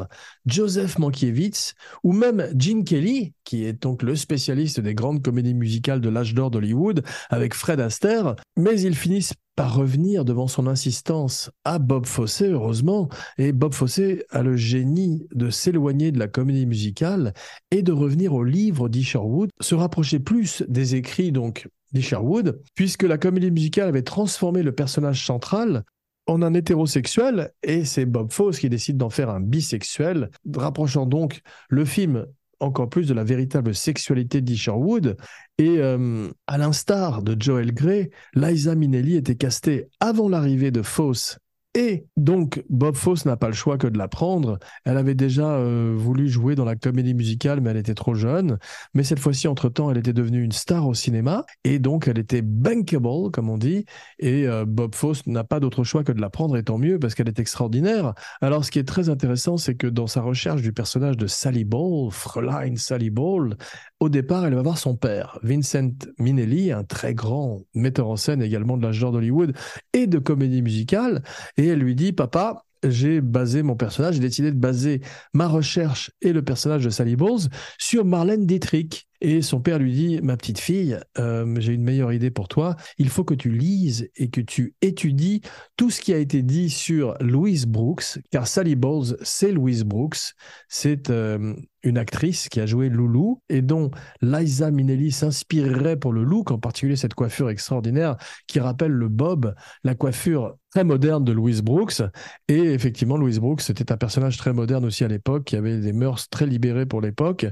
Joseph 0.46 0.98
Mankiewicz 0.98 1.74
ou 2.04 2.12
même 2.12 2.46
Gene 2.56 2.84
Kelly, 2.84 3.32
qui 3.44 3.64
est 3.64 3.82
donc 3.82 4.02
le 4.02 4.14
spécialiste 4.14 4.80
des 4.80 4.94
grandes 4.94 5.22
comédies 5.22 5.54
musicales 5.54 6.00
de 6.00 6.08
l'âge 6.08 6.34
d'or 6.34 6.50
d'Hollywood, 6.50 7.02
avec 7.30 7.54
Fred 7.54 7.80
Astaire. 7.80 8.36
Mais 8.56 8.80
ils 8.80 8.94
finissent 8.94 9.34
revenir 9.66 10.24
devant 10.24 10.46
son 10.46 10.66
insistance 10.66 11.50
à 11.64 11.78
Bob 11.78 12.06
Fosse, 12.06 12.42
heureusement. 12.42 13.08
Et 13.38 13.52
Bob 13.52 13.74
Fosse 13.74 14.00
a 14.30 14.42
le 14.42 14.56
génie 14.56 15.26
de 15.34 15.50
s'éloigner 15.50 16.12
de 16.12 16.18
la 16.18 16.28
comédie 16.28 16.66
musicale 16.66 17.34
et 17.70 17.82
de 17.82 17.92
revenir 17.92 18.34
au 18.34 18.44
livre 18.44 18.88
d'Isherwood, 18.88 19.50
se 19.60 19.74
rapprocher 19.74 20.20
plus 20.20 20.62
des 20.68 20.94
écrits 20.94 21.32
donc 21.32 21.68
d'Isherwood, 21.92 22.62
puisque 22.74 23.02
la 23.02 23.18
comédie 23.18 23.50
musicale 23.50 23.88
avait 23.88 24.02
transformé 24.02 24.62
le 24.62 24.72
personnage 24.72 25.26
central 25.26 25.84
en 26.26 26.42
un 26.42 26.54
hétérosexuel, 26.54 27.50
et 27.62 27.84
c'est 27.84 28.06
Bob 28.06 28.30
Fosse 28.30 28.60
qui 28.60 28.68
décide 28.68 28.96
d'en 28.96 29.10
faire 29.10 29.30
un 29.30 29.40
bisexuel, 29.40 30.30
rapprochant 30.54 31.06
donc 31.06 31.40
le 31.68 31.84
film 31.84 32.26
encore 32.60 32.88
plus 32.88 33.08
de 33.08 33.14
la 33.14 33.24
véritable 33.24 33.74
sexualité 33.74 34.40
d'Isherwood. 34.40 35.16
Et 35.58 35.78
euh, 35.78 36.28
à 36.46 36.58
l'instar 36.58 37.22
de 37.22 37.36
Joel 37.40 37.72
Grey, 37.74 38.10
Liza 38.34 38.74
Minnelli 38.74 39.16
était 39.16 39.36
castée 39.36 39.88
avant 39.98 40.28
l'arrivée 40.28 40.70
de 40.70 40.82
Fosse 40.82 41.38
et 41.74 42.06
donc, 42.16 42.64
Bob 42.68 42.96
Fosse 42.96 43.26
n'a 43.26 43.36
pas 43.36 43.46
le 43.46 43.52
choix 43.52 43.78
que 43.78 43.86
de 43.86 43.96
la 43.96 44.08
prendre. 44.08 44.58
Elle 44.84 44.96
avait 44.96 45.14
déjà 45.14 45.54
euh, 45.54 45.94
voulu 45.96 46.28
jouer 46.28 46.56
dans 46.56 46.64
la 46.64 46.74
comédie 46.74 47.14
musicale, 47.14 47.60
mais 47.60 47.70
elle 47.70 47.76
était 47.76 47.94
trop 47.94 48.14
jeune. 48.14 48.58
Mais 48.92 49.04
cette 49.04 49.20
fois-ci, 49.20 49.46
entre-temps, 49.46 49.88
elle 49.88 49.98
était 49.98 50.12
devenue 50.12 50.42
une 50.42 50.50
star 50.50 50.88
au 50.88 50.94
cinéma. 50.94 51.44
Et 51.62 51.78
donc, 51.78 52.08
elle 52.08 52.18
était 52.18 52.42
bankable, 52.42 53.30
comme 53.32 53.48
on 53.48 53.56
dit. 53.56 53.84
Et 54.18 54.48
euh, 54.48 54.64
Bob 54.66 54.96
Fosse 54.96 55.24
n'a 55.28 55.44
pas 55.44 55.60
d'autre 55.60 55.84
choix 55.84 56.02
que 56.02 56.10
de 56.10 56.20
la 56.20 56.28
prendre, 56.28 56.56
et 56.56 56.64
tant 56.64 56.76
mieux, 56.76 56.98
parce 56.98 57.14
qu'elle 57.14 57.28
est 57.28 57.38
extraordinaire. 57.38 58.14
Alors, 58.40 58.64
ce 58.64 58.72
qui 58.72 58.80
est 58.80 58.88
très 58.88 59.08
intéressant, 59.08 59.56
c'est 59.56 59.76
que 59.76 59.86
dans 59.86 60.08
sa 60.08 60.22
recherche 60.22 60.62
du 60.62 60.72
personnage 60.72 61.16
de 61.16 61.28
Sally 61.28 61.64
Ball, 61.64 62.10
Fräulein 62.10 62.74
Sally 62.74 63.10
Ball, 63.10 63.56
au 64.00 64.08
départ, 64.08 64.46
elle 64.46 64.54
va 64.54 64.62
voir 64.62 64.78
son 64.78 64.96
père, 64.96 65.38
Vincent 65.42 65.90
Minnelli, 66.18 66.72
un 66.72 66.84
très 66.84 67.14
grand 67.14 67.62
metteur 67.74 68.08
en 68.08 68.16
scène 68.16 68.42
également 68.42 68.78
de 68.78 68.82
l'âge 68.82 68.98
d'or 68.98 69.12
d'Hollywood 69.12 69.54
et 69.92 70.06
de 70.06 70.18
comédie 70.18 70.62
musicale. 70.62 71.22
Et 71.58 71.66
elle 71.66 71.80
lui 71.80 71.94
dit, 71.94 72.12
papa, 72.12 72.64
j'ai 72.82 73.20
basé 73.20 73.62
mon 73.62 73.76
personnage, 73.76 74.14
j'ai 74.14 74.20
décidé 74.20 74.52
de 74.52 74.58
baser 74.58 75.02
ma 75.34 75.48
recherche 75.48 76.12
et 76.22 76.32
le 76.32 76.42
personnage 76.42 76.84
de 76.84 76.90
Sally 76.90 77.14
Bowles 77.14 77.48
sur 77.78 78.06
Marlène 78.06 78.46
Dietrich. 78.46 79.09
Et 79.20 79.42
son 79.42 79.60
père 79.60 79.78
lui 79.78 79.92
dit, 79.92 80.20
ma 80.22 80.36
petite 80.36 80.58
fille, 80.58 80.98
euh, 81.18 81.54
j'ai 81.58 81.74
une 81.74 81.82
meilleure 81.82 82.12
idée 82.12 82.30
pour 82.30 82.48
toi. 82.48 82.76
Il 82.98 83.08
faut 83.08 83.24
que 83.24 83.34
tu 83.34 83.50
lises 83.50 84.10
et 84.16 84.30
que 84.30 84.40
tu 84.40 84.74
étudies 84.80 85.42
tout 85.76 85.90
ce 85.90 86.00
qui 86.00 86.12
a 86.14 86.18
été 86.18 86.42
dit 86.42 86.70
sur 86.70 87.16
Louise 87.20 87.66
Brooks, 87.66 88.18
car 88.30 88.46
Sally 88.46 88.76
Bowles, 88.76 89.16
c'est 89.22 89.52
Louise 89.52 89.84
Brooks. 89.84 90.34
C'est 90.68 91.10
euh, 91.10 91.54
une 91.82 91.98
actrice 91.98 92.48
qui 92.48 92.60
a 92.60 92.66
joué 92.66 92.88
Loulou 92.88 93.42
et 93.48 93.62
dont 93.62 93.90
Liza 94.22 94.70
Minnelli 94.70 95.12
s'inspirerait 95.12 95.96
pour 95.96 96.12
le 96.12 96.24
look, 96.24 96.50
en 96.50 96.58
particulier 96.58 96.96
cette 96.96 97.14
coiffure 97.14 97.50
extraordinaire 97.50 98.16
qui 98.46 98.60
rappelle 98.60 98.92
le 98.92 99.08
bob, 99.08 99.54
la 99.84 99.94
coiffure 99.94 100.56
très 100.70 100.84
moderne 100.84 101.24
de 101.24 101.32
Louise 101.32 101.62
Brooks. 101.62 102.02
Et 102.48 102.58
effectivement, 102.58 103.16
Louise 103.16 103.40
Brooks, 103.40 103.62
c'était 103.62 103.92
un 103.92 103.96
personnage 103.96 104.36
très 104.36 104.52
moderne 104.52 104.84
aussi 104.84 105.04
à 105.04 105.08
l'époque, 105.08 105.44
qui 105.44 105.56
avait 105.56 105.78
des 105.78 105.92
mœurs 105.92 106.28
très 106.28 106.46
libérées 106.46 106.86
pour 106.86 107.00
l'époque 107.00 107.46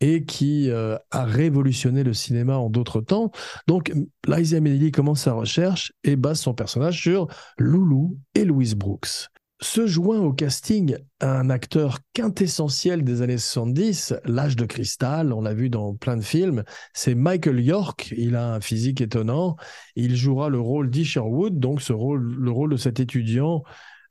et 0.00 0.24
qui 0.24 0.70
euh, 0.70 0.96
a 1.10 1.24
révolutionné 1.24 2.04
le 2.04 2.12
cinéma 2.12 2.56
en 2.56 2.70
d'autres 2.70 3.00
temps. 3.00 3.30
Donc, 3.66 3.92
Liza 4.26 4.60
Minnelli 4.60 4.92
commence 4.92 5.22
sa 5.22 5.32
recherche 5.32 5.92
et 6.04 6.16
base 6.16 6.40
son 6.40 6.54
personnage 6.54 7.00
sur 7.00 7.26
Loulou 7.58 8.18
et 8.34 8.44
Louise 8.44 8.74
Brooks 8.74 9.28
se 9.60 9.86
joint 9.86 10.20
au 10.20 10.32
casting 10.32 10.96
un 11.20 11.50
acteur 11.50 11.98
quintessentiel 12.14 13.02
des 13.02 13.22
années 13.22 13.38
70, 13.38 14.14
l'âge 14.24 14.56
de 14.56 14.64
cristal, 14.64 15.32
on 15.32 15.40
l'a 15.40 15.54
vu 15.54 15.68
dans 15.68 15.94
plein 15.94 16.16
de 16.16 16.22
films, 16.22 16.62
c'est 16.94 17.14
Michael 17.14 17.60
York, 17.60 18.14
il 18.16 18.36
a 18.36 18.54
un 18.54 18.60
physique 18.60 19.00
étonnant, 19.00 19.56
il 19.96 20.14
jouera 20.16 20.48
le 20.48 20.60
rôle 20.60 20.90
d'Isherwood, 20.90 21.58
donc 21.58 21.82
ce 21.82 21.92
rôle, 21.92 22.36
le 22.38 22.50
rôle 22.50 22.70
de 22.70 22.76
cet 22.76 23.00
étudiant 23.00 23.64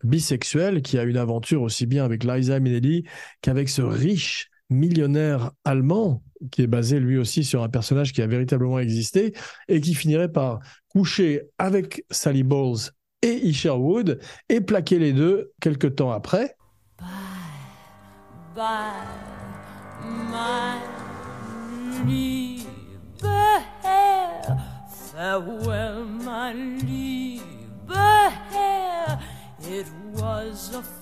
bisexuel 0.03 0.81
qui 0.81 0.97
a 0.97 1.03
une 1.03 1.17
aventure 1.17 1.61
aussi 1.61 1.85
bien 1.85 2.03
avec 2.03 2.23
Liza 2.23 2.59
Minnelli 2.59 3.05
qu'avec 3.41 3.69
ce 3.69 3.81
riche 3.81 4.49
millionnaire 4.69 5.51
allemand 5.63 6.21
qui 6.51 6.61
est 6.61 6.67
basé 6.67 6.99
lui 6.99 7.17
aussi 7.17 7.43
sur 7.43 7.63
un 7.63 7.69
personnage 7.69 8.13
qui 8.13 8.21
a 8.21 8.27
véritablement 8.27 8.79
existé 8.79 9.33
et 9.67 9.81
qui 9.81 9.95
finirait 9.95 10.31
par 10.31 10.59
coucher 10.89 11.43
avec 11.57 12.05
Sally 12.11 12.43
Bowles 12.43 12.91
et 13.21 13.33
Isherwood 13.33 14.19
et 14.49 14.61
plaquer 14.61 14.99
les 14.99 15.13
deux 15.13 15.51
quelques 15.59 15.95
temps 15.95 16.11
après. 16.11 16.55
Bye, 16.99 17.05
bye, 18.55 18.93
my 20.31 20.97
farewell, 25.17 26.05
my 26.05 26.53
liebe. 26.53 27.41
It 29.59 29.87
was 30.13 30.73
a 30.75 30.96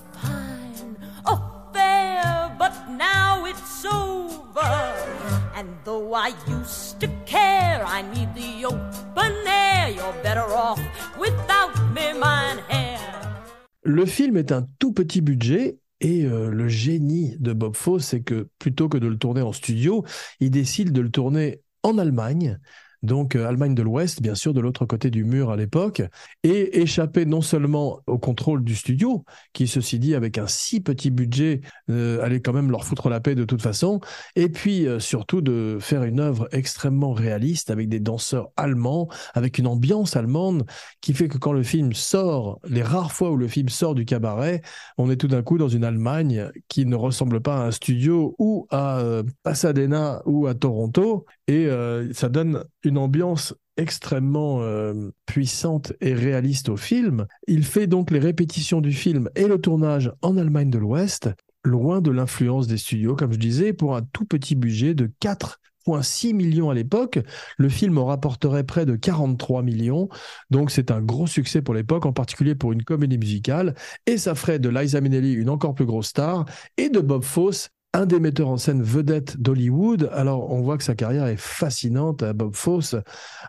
Le 13.84 14.06
film 14.06 14.38
est 14.38 14.52
un 14.52 14.68
tout 14.80 14.94
petit 14.94 15.22
budget 15.22 15.78
et 16.02 16.26
euh, 16.26 16.50
le 16.50 16.68
génie 16.68 17.36
de 17.40 17.54
Bob 17.54 17.76
Fosse, 17.76 18.06
c'est 18.06 18.22
que 18.22 18.50
plutôt 18.60 18.90
que 18.90 18.98
de 18.98 19.08
le 19.08 19.18
tourner 19.18 19.42
en 19.42 19.54
studio, 19.54 20.06
il 20.40 20.52
décide 20.52 20.92
de 20.92 21.02
le 21.02 21.10
tourner 21.10 21.62
en 21.84 21.98
Allemagne, 21.98 22.60
donc 23.06 23.36
euh, 23.36 23.48
Allemagne 23.48 23.76
de 23.76 23.82
l'Ouest, 23.82 24.22
bien 24.22 24.36
sûr, 24.36 24.54
de 24.54 24.60
l'autre 24.60 24.86
côté 24.86 25.10
du 25.10 25.24
mur 25.24 25.52
à 25.52 25.56
l'époque, 25.56 26.02
et 26.44 26.82
échapper 26.82 27.26
non 27.26 27.42
seulement 27.42 28.02
au 28.08 28.18
contrôle 28.18 28.64
du 28.64 28.76
studio, 28.76 29.24
qui 29.54 29.68
ceci 29.68 30.00
dit, 30.00 30.16
avec 30.16 30.38
un 30.38 30.48
si 30.48 30.82
petit 30.82 31.12
budget, 31.12 31.62
euh, 31.90 32.22
allait 32.24 32.42
quand 32.42 32.54
même 32.54 32.72
leur 32.72 32.84
foutre 32.84 33.10
la 33.10 33.20
paix 33.20 33.36
de 33.36 33.46
toute 33.46 33.62
façon, 33.62 34.00
et 34.36 34.50
puis 34.50 34.88
euh, 34.88 35.00
surtout 35.00 35.42
de 35.42 35.78
faire 35.80 36.04
une 36.04 36.20
œuvre 36.20 36.48
extrêmement 36.52 37.14
réaliste 37.14 37.70
avec 37.72 37.88
des 37.90 38.00
danseurs 38.00 38.50
allemands, 38.58 39.08
avec 39.34 39.58
une 39.58 39.68
ambiance 39.68 40.16
allemande, 40.16 40.66
qui 41.02 41.14
fait 41.14 41.28
que 41.28 41.38
quand 41.38 41.54
le 41.54 41.64
film 41.64 41.94
sort, 41.94 42.60
les 42.68 42.84
rares 42.84 43.12
fois 43.12 43.32
où 43.32 43.38
le 43.38 43.48
film 43.48 43.70
sort 43.70 43.96
du 43.96 44.06
cabaret, 44.06 44.62
on 44.98 45.10
est 45.10 45.18
tout 45.18 45.28
d'un 45.28 45.44
coup 45.44 45.58
dans 45.58 45.70
une 45.70 45.84
Allemagne 45.84 46.50
qui 46.68 46.86
ne 46.86 46.96
ressemble 46.96 47.42
pas 47.42 47.58
à 47.58 47.68
un 47.68 47.72
studio 47.72 48.36
ou 48.40 48.68
à 48.72 49.02
Pasadena 49.44 50.22
ou 50.26 50.48
à 50.48 50.56
Toronto, 50.56 51.26
et 51.48 51.70
ça 52.14 52.30
donne 52.30 52.64
une 52.84 52.98
ambiance 52.98 53.54
extrêmement 53.78 54.62
euh, 54.62 55.10
puissante 55.26 55.94
et 56.02 56.14
réaliste 56.14 56.70
au 56.70 56.78
film. 56.78 57.28
Il 57.48 57.66
fait 57.66 57.88
donc 57.88 58.12
les 58.12 58.20
répétitions 58.20 58.82
du 58.82 58.92
film 58.92 59.30
et 59.36 59.48
le 59.48 59.60
tournage 59.60 60.12
en 60.22 60.38
Allemagne 60.38 60.70
de 60.70 60.78
l'Ouest, 60.78 61.30
loin 61.64 62.02
de 62.02 62.12
l'influence 62.12 62.68
des 62.68 62.78
studios, 62.78 63.16
comme 63.16 63.34
je 63.34 63.40
disais, 63.40 63.74
pour 63.74 63.96
un 63.96 64.02
tout 64.02 64.26
petit 64.26 64.56
budget 64.56 64.94
de 64.94 65.12
4 65.20 65.60
7,6 65.88 66.34
millions 66.34 66.70
à 66.70 66.74
l'époque. 66.74 67.20
Le 67.58 67.70
film 67.70 68.00
en 68.00 68.06
rapporterait 68.06 68.64
près 68.64 68.88
de 68.88 68.96
43 68.96 69.62
millions. 69.62 70.10
Donc 70.50 70.72
c'est 70.72 70.90
un 70.90 71.00
gros 71.00 71.28
succès 71.28 71.62
pour 71.62 71.74
l'époque, 71.74 72.08
en 72.08 72.14
particulier 72.14 72.56
pour 72.56 72.72
une 72.72 72.84
comédie 72.84 73.20
musicale. 73.20 73.76
Et 74.08 74.18
ça 74.18 74.34
ferait 74.36 74.58
de 74.58 74.70
Liza 74.70 75.02
Minnelli 75.02 75.34
une 75.34 75.50
encore 75.50 75.76
plus 75.76 75.86
grosse 75.86 76.08
star 76.08 76.46
et 76.78 76.90
de 76.90 77.00
Bob 77.00 77.24
Fosse 77.24 77.70
un 77.96 78.06
des 78.06 78.20
metteurs 78.20 78.50
en 78.50 78.58
scène 78.58 78.84
vedettes 78.84 79.40
d'Hollywood. 79.40 80.10
Alors, 80.12 80.52
on 80.52 80.62
voit 80.62 80.78
que 80.78 80.84
sa 80.84 80.96
carrière 80.96 81.28
est 81.28 81.40
fascinante 81.40 82.24
à 82.24 82.34
Bob 82.34 82.54
Fosse. 82.54 82.98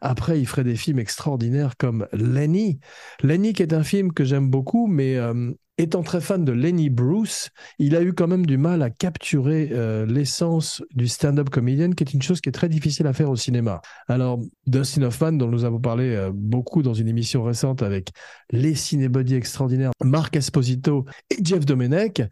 Après, 0.00 0.38
il 0.38 0.46
ferait 0.46 0.62
des 0.62 0.76
films 0.76 1.00
extraordinaires 1.00 1.76
comme 1.76 2.06
Lenny. 2.12 2.78
Lenny, 3.24 3.54
qui 3.54 3.62
est 3.62 3.72
un 3.72 3.82
film 3.82 4.12
que 4.12 4.22
j'aime 4.22 4.48
beaucoup, 4.48 4.86
mais 4.86 5.16
euh, 5.16 5.50
étant 5.78 6.02
très 6.02 6.20
fan 6.20 6.44
de 6.44 6.52
Lenny 6.52 6.90
Bruce, 6.90 7.50
il 7.80 7.96
a 7.96 8.02
eu 8.02 8.12
quand 8.12 8.28
même 8.28 8.46
du 8.46 8.56
mal 8.56 8.82
à 8.82 8.90
capturer 8.90 9.70
euh, 9.72 10.06
l'essence 10.06 10.82
du 10.94 11.08
stand-up 11.08 11.50
comedian, 11.50 11.90
qui 11.90 12.04
est 12.04 12.14
une 12.14 12.22
chose 12.22 12.40
qui 12.40 12.48
est 12.48 12.52
très 12.52 12.68
difficile 12.68 13.08
à 13.08 13.12
faire 13.12 13.30
au 13.30 13.36
cinéma. 13.36 13.80
Alors, 14.06 14.38
Dustin 14.66 15.02
Hoffman, 15.02 15.32
dont 15.32 15.48
nous 15.48 15.64
avons 15.64 15.80
parlé 15.80 16.14
euh, 16.14 16.30
beaucoup 16.32 16.82
dans 16.82 16.94
une 16.94 17.08
émission 17.08 17.42
récente 17.42 17.82
avec 17.82 18.10
les 18.50 18.74
cinébodies 18.74 19.34
extraordinaires, 19.34 19.90
Marc 20.04 20.36
Esposito 20.36 21.04
et 21.30 21.38
Jeff 21.42 21.66
Domenech, 21.66 22.22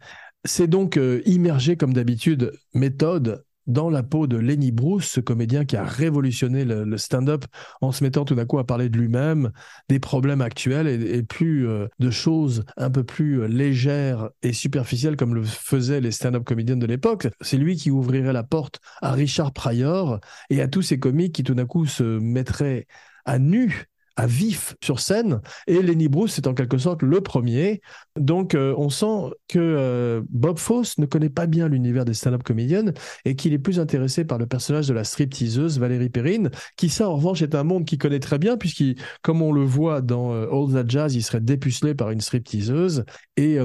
c'est 0.45 0.67
donc 0.67 0.97
euh, 0.97 1.21
immergé, 1.25 1.75
comme 1.75 1.93
d'habitude, 1.93 2.53
méthode 2.73 3.43
dans 3.67 3.89
la 3.89 4.03
peau 4.03 4.27
de 4.27 4.37
Lenny 4.37 4.71
Bruce, 4.71 5.07
ce 5.07 5.19
comédien 5.19 5.65
qui 5.65 5.75
a 5.75 5.83
révolutionné 5.83 6.65
le, 6.65 6.97
stand-up 6.97 7.45
en 7.81 7.91
se 7.91 8.03
mettant 8.03 8.23
tout 8.23 8.35
d'un 8.35 8.45
coup 8.45 8.59
à 8.59 8.63
parler 8.63 8.89
de 8.89 8.97
lui-même, 8.97 9.51
des 9.89 9.99
problèmes 9.99 10.41
actuels 10.41 10.87
et, 10.87 11.23
plus 11.23 11.67
euh, 11.67 11.87
de 11.97 12.11
choses 12.11 12.63
un 12.77 12.91
peu 12.91 13.03
plus 13.03 13.41
euh, 13.41 13.47
légères 13.47 14.29
et 14.43 14.53
superficielles 14.53 15.15
comme 15.15 15.33
le 15.33 15.43
faisaient 15.43 15.99
les 15.99 16.11
stand-up 16.11 16.43
comédiens 16.43 16.77
de 16.77 16.85
l'époque. 16.85 17.27
C'est 17.41 17.57
lui 17.57 17.75
qui 17.75 17.89
ouvrirait 17.89 18.33
la 18.33 18.43
porte 18.43 18.79
à 19.01 19.13
Richard 19.13 19.51
Pryor 19.51 20.19
et 20.51 20.61
à 20.61 20.67
tous 20.67 20.83
ces 20.83 20.99
comiques 20.99 21.33
qui 21.33 21.43
tout 21.43 21.55
d'un 21.55 21.65
coup 21.65 21.87
se 21.87 22.03
mettraient 22.03 22.85
à 23.25 23.39
nu 23.39 23.87
à 24.15 24.27
vif 24.27 24.75
sur 24.83 24.99
scène. 24.99 25.41
Et 25.67 25.81
Lenny 25.81 26.07
Bruce 26.07 26.37
est 26.37 26.47
en 26.47 26.53
quelque 26.53 26.77
sorte 26.77 27.03
le 27.03 27.21
premier. 27.21 27.81
Donc 28.19 28.55
euh, 28.55 28.73
on 28.77 28.89
sent 28.89 29.33
que 29.47 29.59
euh, 29.59 30.21
Bob 30.29 30.57
Fosse 30.57 30.97
ne 30.97 31.05
connaît 31.05 31.29
pas 31.29 31.47
bien 31.47 31.67
l'univers 31.67 32.05
des 32.05 32.13
stand-up 32.13 32.43
comédiennes 32.43 32.93
et 33.25 33.35
qu'il 33.35 33.53
est 33.53 33.59
plus 33.59 33.79
intéressé 33.79 34.25
par 34.25 34.37
le 34.37 34.45
personnage 34.45 34.87
de 34.87 34.93
la 34.93 35.03
stripteaseuse 35.03 35.79
Valérie 35.79 36.09
Perrine, 36.09 36.49
qui 36.77 36.89
ça 36.89 37.09
en 37.09 37.15
revanche 37.15 37.41
est 37.41 37.55
un 37.55 37.63
monde 37.63 37.85
qu'il 37.85 37.97
connaît 37.97 38.19
très 38.19 38.39
bien 38.39 38.57
puisqu'il, 38.57 38.95
comme 39.21 39.41
on 39.41 39.51
le 39.51 39.63
voit 39.63 40.01
dans 40.01 40.33
euh, 40.33 40.47
All 40.51 40.73
That 40.73 40.87
Jazz, 40.87 41.15
il 41.15 41.23
serait 41.23 41.41
dépucelé 41.41 41.95
par 41.95 42.11
une 42.11 42.21
stripteaseuse. 42.21 43.03
Et 43.37 43.57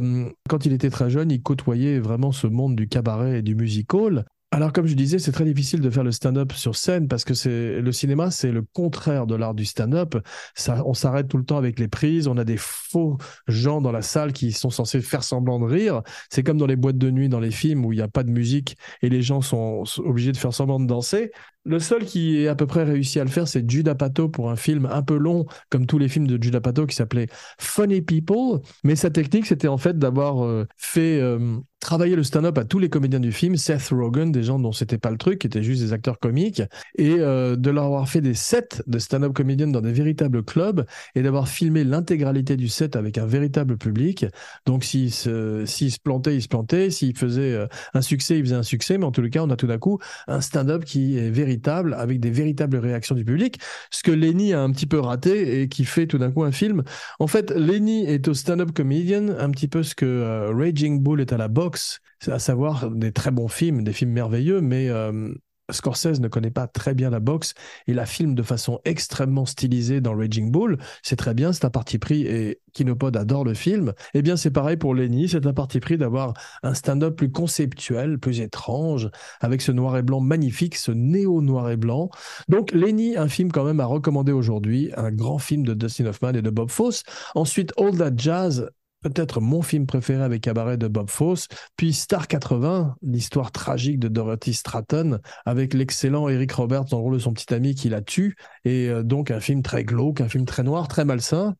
quand 0.48 0.66
il 0.66 0.72
était 0.72 0.90
très 0.90 1.10
jeune, 1.10 1.30
il 1.30 1.42
côtoyait 1.42 2.00
vraiment 2.00 2.32
ce 2.32 2.46
monde 2.46 2.74
du 2.74 2.88
cabaret 2.88 3.38
et 3.38 3.42
du 3.42 3.54
musical. 3.54 4.24
Alors, 4.52 4.72
comme 4.72 4.86
je 4.86 4.94
disais, 4.94 5.20
c'est 5.20 5.30
très 5.30 5.44
difficile 5.44 5.80
de 5.80 5.90
faire 5.90 6.02
le 6.02 6.10
stand-up 6.10 6.52
sur 6.52 6.74
scène 6.74 7.06
parce 7.06 7.24
que 7.24 7.34
c'est 7.34 7.80
le 7.80 7.92
cinéma, 7.92 8.32
c'est 8.32 8.50
le 8.50 8.62
contraire 8.62 9.28
de 9.28 9.36
l'art 9.36 9.54
du 9.54 9.64
stand-up. 9.64 10.16
Ça, 10.56 10.82
on 10.86 10.94
s'arrête 10.94 11.28
tout 11.28 11.36
le 11.36 11.44
temps 11.44 11.56
avec 11.56 11.78
les 11.78 11.86
prises. 11.86 12.26
On 12.26 12.36
a 12.36 12.42
des 12.42 12.56
faux 12.56 13.16
gens 13.46 13.80
dans 13.80 13.92
la 13.92 14.02
salle 14.02 14.32
qui 14.32 14.50
sont 14.50 14.70
censés 14.70 15.00
faire 15.02 15.22
semblant 15.22 15.60
de 15.60 15.66
rire. 15.66 16.02
C'est 16.30 16.42
comme 16.42 16.58
dans 16.58 16.66
les 16.66 16.74
boîtes 16.74 16.98
de 16.98 17.10
nuit, 17.12 17.28
dans 17.28 17.38
les 17.38 17.52
films 17.52 17.84
où 17.86 17.92
il 17.92 17.96
n'y 17.96 18.02
a 18.02 18.08
pas 18.08 18.24
de 18.24 18.32
musique 18.32 18.76
et 19.02 19.08
les 19.08 19.22
gens 19.22 19.40
sont 19.40 19.84
obligés 19.98 20.32
de 20.32 20.36
faire 20.36 20.52
semblant 20.52 20.80
de 20.80 20.86
danser. 20.86 21.30
Le 21.66 21.78
seul 21.78 22.06
qui 22.06 22.38
est 22.38 22.48
à 22.48 22.54
peu 22.54 22.66
près 22.66 22.84
réussi 22.84 23.20
à 23.20 23.24
le 23.24 23.28
faire, 23.28 23.46
c'est 23.46 23.68
Judah 23.70 23.94
Pato 23.94 24.30
pour 24.30 24.50
un 24.50 24.56
film 24.56 24.86
un 24.90 25.02
peu 25.02 25.18
long, 25.18 25.44
comme 25.68 25.84
tous 25.84 25.98
les 25.98 26.08
films 26.08 26.26
de 26.26 26.42
Judah 26.42 26.60
Pato, 26.62 26.86
qui 26.86 26.96
s'appelait 26.96 27.28
Funny 27.58 28.00
People. 28.00 28.60
Mais 28.82 28.96
sa 28.96 29.10
technique, 29.10 29.44
c'était 29.44 29.68
en 29.68 29.76
fait 29.76 29.98
d'avoir 29.98 30.42
euh, 30.42 30.66
fait 30.78 31.20
euh, 31.20 31.58
travailler 31.78 32.16
le 32.16 32.22
stand-up 32.22 32.56
à 32.56 32.64
tous 32.64 32.78
les 32.78 32.88
comédiens 32.88 33.20
du 33.20 33.30
film, 33.30 33.56
Seth 33.56 33.90
Rogen, 33.90 34.32
des 34.32 34.42
gens 34.42 34.58
dont 34.58 34.72
c'était 34.72 34.96
pas 34.96 35.10
le 35.10 35.18
truc, 35.18 35.40
qui 35.40 35.48
étaient 35.48 35.62
juste 35.62 35.82
des 35.82 35.92
acteurs 35.92 36.18
comiques, 36.18 36.62
et 36.96 37.16
euh, 37.18 37.56
de 37.56 37.70
leur 37.70 37.84
avoir 37.84 38.08
fait 38.08 38.22
des 38.22 38.34
sets 38.34 38.82
de 38.86 38.98
stand-up 38.98 39.34
comédiens 39.34 39.68
dans 39.68 39.82
des 39.82 39.92
véritables 39.92 40.42
clubs, 40.42 40.86
et 41.14 41.20
d'avoir 41.20 41.46
filmé 41.46 41.84
l'intégralité 41.84 42.56
du 42.56 42.68
set 42.68 42.96
avec 42.96 43.18
un 43.18 43.26
véritable 43.26 43.76
public. 43.76 44.24
Donc 44.64 44.82
s'il 44.82 45.12
se, 45.12 45.66
se 45.66 46.00
plantait, 46.02 46.36
il 46.36 46.42
se 46.42 46.48
plantait, 46.48 46.88
s'il 46.90 47.14
faisait 47.16 47.66
un 47.92 48.00
succès, 48.00 48.38
il 48.38 48.44
faisait 48.44 48.56
un 48.56 48.62
succès, 48.62 48.96
mais 48.96 49.04
en 49.04 49.12
tout 49.12 49.22
cas, 49.28 49.42
on 49.42 49.50
a 49.50 49.56
tout 49.56 49.66
d'un 49.66 49.78
coup 49.78 49.98
un 50.26 50.40
stand-up 50.40 50.84
qui 50.86 51.18
est 51.18 51.28
véritable 51.28 51.49
avec 51.94 52.20
des 52.20 52.30
véritables 52.30 52.76
réactions 52.76 53.14
du 53.14 53.24
public, 53.24 53.60
ce 53.90 54.02
que 54.02 54.10
Lenny 54.10 54.52
a 54.52 54.60
un 54.60 54.70
petit 54.70 54.86
peu 54.86 54.98
raté 54.98 55.60
et 55.60 55.68
qui 55.68 55.84
fait 55.84 56.06
tout 56.06 56.18
d'un 56.18 56.30
coup 56.30 56.44
un 56.44 56.52
film. 56.52 56.82
En 57.18 57.26
fait, 57.26 57.50
Lenny 57.50 58.06
est 58.06 58.28
au 58.28 58.34
stand-up 58.34 58.72
comedian, 58.72 59.28
un 59.38 59.50
petit 59.50 59.68
peu 59.68 59.82
ce 59.82 59.94
que 59.94 60.06
euh, 60.06 60.52
Raging 60.54 61.00
Bull 61.02 61.20
est 61.20 61.32
à 61.32 61.36
la 61.36 61.48
boxe, 61.48 62.00
à 62.26 62.38
savoir 62.38 62.90
des 62.90 63.12
très 63.12 63.30
bons 63.30 63.48
films, 63.48 63.82
des 63.82 63.92
films 63.92 64.12
merveilleux, 64.12 64.60
mais 64.60 64.88
euh, 64.88 65.32
Scorsese 65.72 66.20
ne 66.20 66.28
connaît 66.28 66.50
pas 66.50 66.66
très 66.66 66.94
bien 66.94 67.10
la 67.10 67.20
boxe 67.20 67.54
et 67.86 67.94
la 67.94 68.06
filme 68.06 68.34
de 68.34 68.42
façon 68.42 68.80
extrêmement 68.84 69.46
stylisée 69.46 70.00
dans 70.00 70.16
Raging 70.16 70.50
Bull. 70.50 70.78
C'est 71.02 71.16
très 71.16 71.34
bien, 71.34 71.52
c'est 71.52 71.64
un 71.64 71.70
parti 71.70 71.98
pris 71.98 72.26
et 72.26 72.60
Kinopod 72.72 73.16
adore 73.16 73.44
le 73.44 73.54
film. 73.54 73.92
Eh 74.14 74.22
bien, 74.22 74.36
c'est 74.36 74.50
pareil 74.50 74.76
pour 74.76 74.94
Lenny, 74.94 75.28
c'est 75.28 75.46
un 75.46 75.52
parti 75.52 75.80
pris 75.80 75.98
d'avoir 75.98 76.34
un 76.62 76.74
stand-up 76.74 77.16
plus 77.16 77.30
conceptuel, 77.30 78.18
plus 78.18 78.40
étrange, 78.40 79.10
avec 79.40 79.62
ce 79.62 79.72
noir 79.72 79.96
et 79.96 80.02
blanc 80.02 80.20
magnifique, 80.20 80.76
ce 80.76 80.92
néo-noir 80.92 81.70
et 81.70 81.76
blanc. 81.76 82.10
Donc, 82.48 82.72
Lenny, 82.72 83.16
un 83.16 83.28
film 83.28 83.50
quand 83.52 83.64
même 83.64 83.80
à 83.80 83.86
recommander 83.86 84.32
aujourd'hui, 84.32 84.90
un 84.96 85.10
grand 85.10 85.38
film 85.38 85.64
de 85.64 85.74
Dustin 85.74 86.06
Hoffman 86.06 86.32
et 86.32 86.42
de 86.42 86.50
Bob 86.50 86.70
Fosse. 86.70 87.02
Ensuite, 87.34 87.72
All 87.76 87.96
That 87.96 88.12
Jazz, 88.16 88.70
peut-être 89.02 89.40
mon 89.40 89.62
film 89.62 89.86
préféré 89.86 90.22
avec 90.22 90.42
Cabaret 90.42 90.76
de 90.76 90.88
Bob 90.88 91.10
Fosse, 91.10 91.48
puis 91.76 91.92
Star 91.92 92.28
80, 92.28 92.96
l'histoire 93.02 93.52
tragique 93.52 93.98
de 93.98 94.08
Dorothy 94.08 94.54
Stratton, 94.54 95.18
avec 95.44 95.74
l'excellent 95.74 96.28
Eric 96.28 96.52
Roberts 96.52 96.84
dans 96.86 96.98
le 96.98 97.02
rôle 97.02 97.14
de 97.14 97.18
son 97.18 97.32
petit 97.32 97.52
ami 97.54 97.74
qui 97.74 97.88
la 97.88 98.02
tue, 98.02 98.36
et 98.64 98.88
euh, 98.88 99.02
donc 99.02 99.30
un 99.30 99.40
film 99.40 99.62
très 99.62 99.84
glauque, 99.84 100.20
un 100.20 100.28
film 100.28 100.44
très 100.44 100.62
noir, 100.62 100.88
très 100.88 101.04
malsain. 101.04 101.54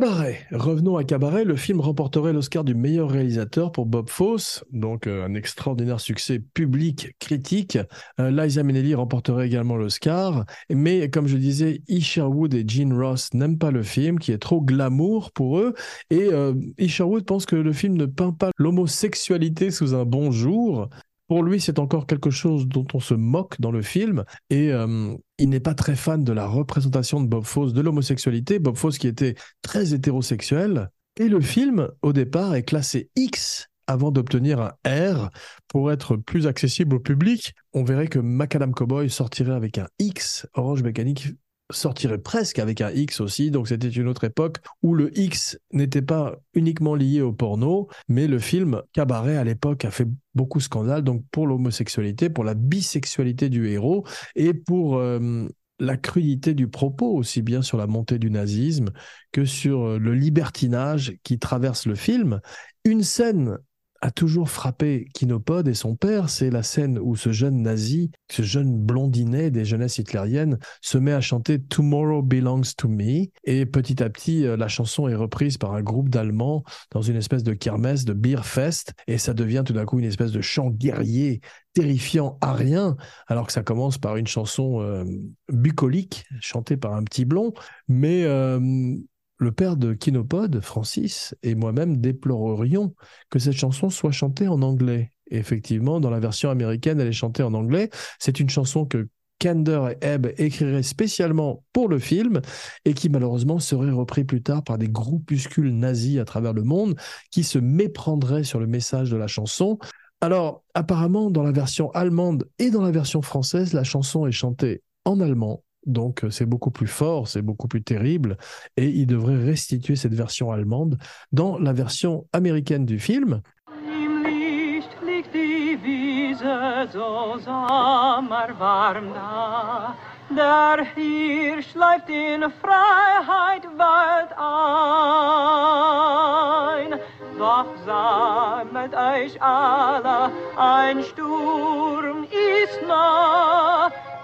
Cabaret. 0.00 0.46
Revenons 0.50 0.96
à 0.96 1.04
Cabaret. 1.04 1.44
Le 1.44 1.56
film 1.56 1.78
remporterait 1.78 2.32
l'Oscar 2.32 2.64
du 2.64 2.74
meilleur 2.74 3.10
réalisateur 3.10 3.70
pour 3.70 3.84
Bob 3.84 4.08
Fosse, 4.08 4.64
donc 4.72 5.06
euh, 5.06 5.26
un 5.26 5.34
extraordinaire 5.34 6.00
succès 6.00 6.38
public, 6.38 7.14
critique. 7.18 7.76
Euh, 8.18 8.30
Liza 8.30 8.62
Minnelli 8.62 8.94
remporterait 8.94 9.46
également 9.46 9.76
l'Oscar. 9.76 10.46
Mais 10.70 11.10
comme 11.10 11.26
je 11.26 11.36
disais, 11.36 11.82
Isherwood 11.88 12.54
et 12.54 12.64
Gene 12.66 12.94
Ross 12.94 13.34
n'aiment 13.34 13.58
pas 13.58 13.70
le 13.70 13.82
film, 13.82 14.18
qui 14.18 14.32
est 14.32 14.38
trop 14.38 14.62
glamour 14.62 15.32
pour 15.32 15.58
eux. 15.58 15.74
Et 16.08 16.30
euh, 16.32 16.54
Isherwood 16.78 17.26
pense 17.26 17.44
que 17.44 17.56
le 17.56 17.72
film 17.74 17.98
ne 17.98 18.06
peint 18.06 18.32
pas 18.32 18.52
l'homosexualité 18.56 19.70
sous 19.70 19.94
un 19.94 20.06
bon 20.06 20.30
jour. 20.30 20.88
Pour 21.30 21.44
lui, 21.44 21.60
c'est 21.60 21.78
encore 21.78 22.08
quelque 22.08 22.30
chose 22.30 22.66
dont 22.66 22.88
on 22.92 22.98
se 22.98 23.14
moque 23.14 23.60
dans 23.60 23.70
le 23.70 23.82
film 23.82 24.24
et 24.50 24.72
euh, 24.72 25.14
il 25.38 25.48
n'est 25.48 25.60
pas 25.60 25.74
très 25.74 25.94
fan 25.94 26.24
de 26.24 26.32
la 26.32 26.48
représentation 26.48 27.20
de 27.20 27.28
Bob 27.28 27.44
Fosse 27.44 27.72
de 27.72 27.80
l'homosexualité. 27.80 28.58
Bob 28.58 28.74
Fosse 28.74 28.98
qui 28.98 29.06
était 29.06 29.36
très 29.62 29.94
hétérosexuel. 29.94 30.90
Et 31.20 31.28
le 31.28 31.40
film, 31.40 31.88
au 32.02 32.12
départ, 32.12 32.56
est 32.56 32.64
classé 32.64 33.10
X 33.14 33.68
avant 33.86 34.10
d'obtenir 34.10 34.60
un 34.60 34.72
R 35.14 35.30
pour 35.68 35.92
être 35.92 36.16
plus 36.16 36.48
accessible 36.48 36.96
au 36.96 37.00
public. 37.00 37.54
On 37.74 37.84
verrait 37.84 38.08
que 38.08 38.18
Macadam 38.18 38.74
Cowboy 38.74 39.08
sortirait 39.08 39.54
avec 39.54 39.78
un 39.78 39.86
X. 40.00 40.48
Orange 40.54 40.82
Mécanique 40.82 41.28
sortirait 41.70 42.18
presque 42.18 42.58
avec 42.58 42.80
un 42.80 42.90
X 42.90 43.20
aussi. 43.20 43.50
Donc 43.50 43.68
c'était 43.68 43.88
une 43.88 44.08
autre 44.08 44.24
époque 44.24 44.58
où 44.82 44.94
le 44.94 45.16
X 45.18 45.58
n'était 45.72 46.02
pas 46.02 46.36
uniquement 46.54 46.94
lié 46.94 47.20
au 47.20 47.32
porno, 47.32 47.88
mais 48.08 48.26
le 48.26 48.38
film 48.38 48.82
Cabaret 48.92 49.36
à 49.36 49.44
l'époque 49.44 49.84
a 49.84 49.90
fait 49.90 50.08
beaucoup 50.34 50.60
scandale. 50.60 51.02
Donc 51.02 51.24
pour 51.30 51.46
l'homosexualité, 51.46 52.30
pour 52.30 52.44
la 52.44 52.54
bisexualité 52.54 53.48
du 53.48 53.68
héros 53.68 54.04
et 54.36 54.54
pour 54.54 54.98
euh, 54.98 55.48
la 55.78 55.96
crudité 55.96 56.54
du 56.54 56.68
propos, 56.68 57.14
aussi 57.14 57.42
bien 57.42 57.62
sur 57.62 57.78
la 57.78 57.86
montée 57.86 58.18
du 58.18 58.30
nazisme 58.30 58.90
que 59.32 59.44
sur 59.44 59.82
euh, 59.82 59.98
le 59.98 60.14
libertinage 60.14 61.14
qui 61.22 61.38
traverse 61.38 61.86
le 61.86 61.94
film. 61.94 62.40
Une 62.84 63.02
scène 63.02 63.58
a 64.02 64.10
toujours 64.10 64.48
frappé 64.48 65.08
Kinopod 65.14 65.68
et 65.68 65.74
son 65.74 65.94
père, 65.94 66.30
c'est 66.30 66.50
la 66.50 66.62
scène 66.62 66.98
où 66.98 67.16
ce 67.16 67.32
jeune 67.32 67.62
nazi, 67.62 68.10
ce 68.30 68.42
jeune 68.42 68.78
blondinet 68.78 69.50
des 69.50 69.64
jeunesses 69.64 69.98
hitlériennes, 69.98 70.58
se 70.80 70.96
met 70.98 71.12
à 71.12 71.20
chanter 71.20 71.60
Tomorrow 71.60 72.22
Belongs 72.22 72.74
to 72.76 72.88
Me. 72.88 73.26
Et 73.44 73.66
petit 73.66 74.02
à 74.02 74.08
petit, 74.08 74.46
euh, 74.46 74.56
la 74.56 74.68
chanson 74.68 75.08
est 75.08 75.14
reprise 75.14 75.58
par 75.58 75.74
un 75.74 75.82
groupe 75.82 76.08
d'Allemands 76.08 76.64
dans 76.90 77.02
une 77.02 77.16
espèce 77.16 77.42
de 77.42 77.52
kermesse, 77.52 78.04
de 78.04 78.14
Beerfest, 78.14 78.94
et 79.06 79.18
ça 79.18 79.34
devient 79.34 79.64
tout 79.66 79.74
d'un 79.74 79.84
coup 79.84 79.98
une 79.98 80.04
espèce 80.06 80.32
de 80.32 80.40
chant 80.40 80.70
guerrier 80.70 81.40
terrifiant 81.72 82.38
à 82.40 82.52
rien, 82.52 82.96
alors 83.28 83.46
que 83.46 83.52
ça 83.52 83.62
commence 83.62 83.98
par 83.98 84.16
une 84.16 84.26
chanson 84.26 84.80
euh, 84.80 85.04
bucolique, 85.52 86.24
chantée 86.40 86.76
par 86.76 86.94
un 86.94 87.04
petit 87.04 87.24
blond, 87.24 87.52
mais 87.86 88.24
euh, 88.24 88.96
le 89.40 89.52
père 89.52 89.76
de 89.76 89.94
Kinopod, 89.94 90.60
Francis, 90.60 91.34
et 91.42 91.54
moi-même 91.54 91.96
déplorerions 91.96 92.94
que 93.30 93.38
cette 93.38 93.54
chanson 93.54 93.88
soit 93.88 94.12
chantée 94.12 94.46
en 94.46 94.62
anglais. 94.62 95.10
effectivement, 95.32 96.00
dans 96.00 96.10
la 96.10 96.20
version 96.20 96.50
américaine, 96.50 97.00
elle 97.00 97.08
est 97.08 97.12
chantée 97.12 97.44
en 97.44 97.54
anglais. 97.54 97.88
C'est 98.18 98.40
une 98.40 98.50
chanson 98.50 98.84
que 98.84 99.08
Kander 99.38 99.92
et 99.92 100.04
Ebb 100.04 100.26
écriraient 100.38 100.82
spécialement 100.82 101.64
pour 101.72 101.88
le 101.88 101.98
film 101.98 102.40
et 102.84 102.94
qui 102.94 103.08
malheureusement 103.08 103.60
serait 103.60 103.92
repris 103.92 104.24
plus 104.24 104.42
tard 104.42 104.62
par 104.62 104.76
des 104.76 104.88
groupuscules 104.88 105.72
nazis 105.72 106.18
à 106.18 106.24
travers 106.24 106.52
le 106.52 106.64
monde 106.64 106.96
qui 107.30 107.44
se 107.44 107.58
méprendraient 107.58 108.44
sur 108.44 108.60
le 108.60 108.66
message 108.66 109.10
de 109.10 109.16
la 109.16 109.28
chanson. 109.28 109.78
Alors, 110.20 110.64
apparemment, 110.74 111.30
dans 111.30 111.44
la 111.44 111.52
version 111.52 111.90
allemande 111.92 112.46
et 112.58 112.70
dans 112.70 112.82
la 112.82 112.90
version 112.90 113.22
française, 113.22 113.72
la 113.72 113.84
chanson 113.84 114.26
est 114.26 114.32
chantée 114.32 114.82
en 115.04 115.20
allemand. 115.20 115.62
Donc, 115.86 116.24
c'est 116.30 116.46
beaucoup 116.46 116.70
plus 116.70 116.86
fort, 116.86 117.28
c'est 117.28 117.42
beaucoup 117.42 117.68
plus 117.68 117.82
terrible. 117.82 118.36
Et 118.76 118.88
il 118.88 119.06
devrait 119.06 119.42
restituer 119.42 119.96
cette 119.96 120.14
version 120.14 120.50
allemande 120.52 120.98
dans 121.32 121.58
la 121.58 121.72
version 121.72 122.26
américaine 122.32 122.84
du 122.84 122.98
film. 122.98 123.42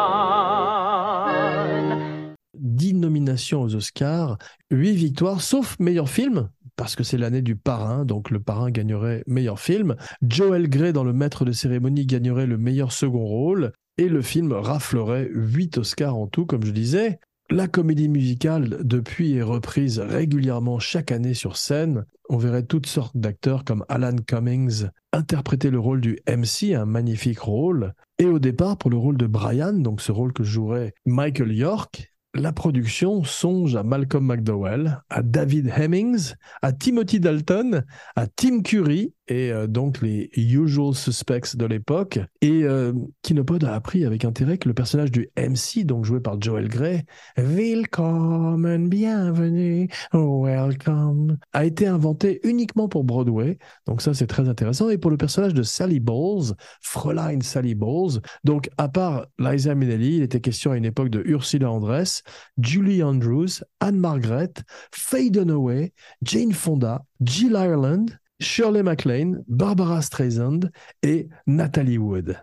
10 2.78 3.00
nominations 3.00 3.64
aux 3.64 3.74
Oscars, 3.74 4.38
8 4.70 4.94
victoires, 4.94 5.42
sauf 5.42 5.78
meilleur 5.78 6.08
film, 6.08 6.48
parce 6.76 6.96
que 6.96 7.04
c'est 7.04 7.18
l'année 7.18 7.42
du 7.42 7.56
parrain, 7.56 8.04
donc 8.04 8.30
le 8.30 8.40
parrain 8.40 8.70
gagnerait 8.70 9.22
meilleur 9.26 9.60
film. 9.60 9.96
Joel 10.22 10.68
Grey 10.68 10.92
dans 10.92 11.04
Le 11.04 11.12
Maître 11.12 11.44
de 11.44 11.52
cérémonie 11.52 12.06
gagnerait 12.06 12.46
le 12.46 12.58
meilleur 12.58 12.92
second 12.92 13.24
rôle, 13.24 13.72
et 13.98 14.08
le 14.08 14.22
film 14.22 14.52
raflerait 14.52 15.28
8 15.30 15.78
Oscars 15.78 16.16
en 16.16 16.26
tout, 16.26 16.46
comme 16.46 16.64
je 16.64 16.70
disais. 16.70 17.20
La 17.52 17.66
comédie 17.66 18.08
musicale, 18.08 18.78
depuis, 18.84 19.34
est 19.34 19.42
reprise 19.42 19.98
régulièrement 19.98 20.78
chaque 20.78 21.10
année 21.10 21.34
sur 21.34 21.56
scène. 21.56 22.06
On 22.28 22.36
verrait 22.36 22.62
toutes 22.62 22.86
sortes 22.86 23.16
d'acteurs 23.16 23.64
comme 23.64 23.84
Alan 23.88 24.14
Cummings 24.24 24.86
interpréter 25.12 25.70
le 25.70 25.80
rôle 25.80 26.00
du 26.00 26.20
MC, 26.28 26.74
un 26.74 26.84
magnifique 26.84 27.40
rôle. 27.40 27.92
Et 28.20 28.26
au 28.26 28.38
départ, 28.38 28.78
pour 28.78 28.88
le 28.88 28.96
rôle 28.96 29.16
de 29.16 29.26
Brian, 29.26 29.72
donc 29.72 30.00
ce 30.00 30.12
rôle 30.12 30.32
que 30.32 30.44
jouerait 30.44 30.94
Michael 31.06 31.52
York, 31.52 32.09
la 32.34 32.52
production 32.52 33.24
songe 33.24 33.74
à 33.74 33.82
Malcolm 33.82 34.26
McDowell, 34.26 35.02
à 35.10 35.22
David 35.22 35.72
Hemmings, 35.76 36.34
à 36.62 36.72
Timothy 36.72 37.18
Dalton, 37.18 37.84
à 38.14 38.26
Tim 38.28 38.62
Curry 38.62 39.12
et 39.30 39.52
euh, 39.52 39.66
donc 39.66 40.00
les 40.02 40.30
usual 40.36 40.94
suspects 40.94 41.56
de 41.56 41.64
l'époque. 41.64 42.18
Et 42.40 42.64
euh, 42.64 42.92
Kinopod 43.22 43.64
a 43.64 43.74
appris 43.74 44.04
avec 44.04 44.24
intérêt 44.24 44.58
que 44.58 44.68
le 44.68 44.74
personnage 44.74 45.10
du 45.10 45.28
MC, 45.36 45.84
donc 45.84 46.04
joué 46.04 46.20
par 46.20 46.40
Joel 46.40 46.68
Grey, 46.68 47.04
Willkommen, 47.36 48.88
bienvenue, 48.88 49.88
welcome, 50.12 51.38
a 51.52 51.64
été 51.64 51.86
inventé 51.86 52.40
uniquement 52.44 52.88
pour 52.88 53.04
Broadway. 53.04 53.58
Donc 53.86 54.02
ça, 54.02 54.14
c'est 54.14 54.26
très 54.26 54.48
intéressant. 54.48 54.90
Et 54.90 54.98
pour 54.98 55.10
le 55.10 55.16
personnage 55.16 55.54
de 55.54 55.62
Sally 55.62 56.00
Bowles, 56.00 56.54
Fräulein 56.80 57.40
Sally 57.40 57.74
Bowles, 57.74 58.20
donc 58.44 58.68
à 58.78 58.88
part 58.88 59.26
Liza 59.38 59.74
Minnelli, 59.74 60.16
il 60.16 60.22
était 60.22 60.40
question 60.40 60.72
à 60.72 60.76
une 60.76 60.84
époque 60.84 61.10
de 61.10 61.22
Ursula 61.24 61.70
Andress, 61.70 62.19
Julie 62.58 63.02
Andrews, 63.02 63.62
Anne 63.80 64.00
Margaret, 64.00 64.62
Faye 64.92 65.30
Dunaway, 65.30 65.92
Jane 66.22 66.52
Fonda, 66.52 67.00
Jill 67.22 67.56
Ireland, 67.56 68.18
Shirley 68.40 68.82
MacLaine, 68.82 69.44
Barbara 69.48 70.00
Streisand 70.00 70.70
et 71.02 71.28
Natalie 71.46 71.98
Wood. 71.98 72.40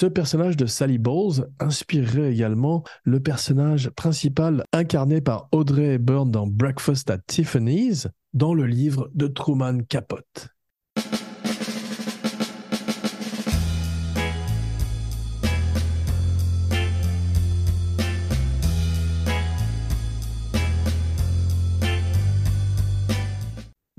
Ce 0.00 0.06
personnage 0.06 0.56
de 0.56 0.64
Sally 0.64 0.96
Bowles 0.96 1.50
inspirerait 1.58 2.32
également 2.32 2.84
le 3.04 3.20
personnage 3.20 3.90
principal 3.90 4.64
incarné 4.72 5.20
par 5.20 5.50
Audrey 5.52 5.96
Hepburn 5.96 6.30
dans 6.30 6.46
Breakfast 6.46 7.10
at 7.10 7.18
Tiffany's 7.26 8.08
dans 8.32 8.54
le 8.54 8.64
livre 8.64 9.10
de 9.12 9.26
Truman 9.26 9.80
Capote. 9.86 10.48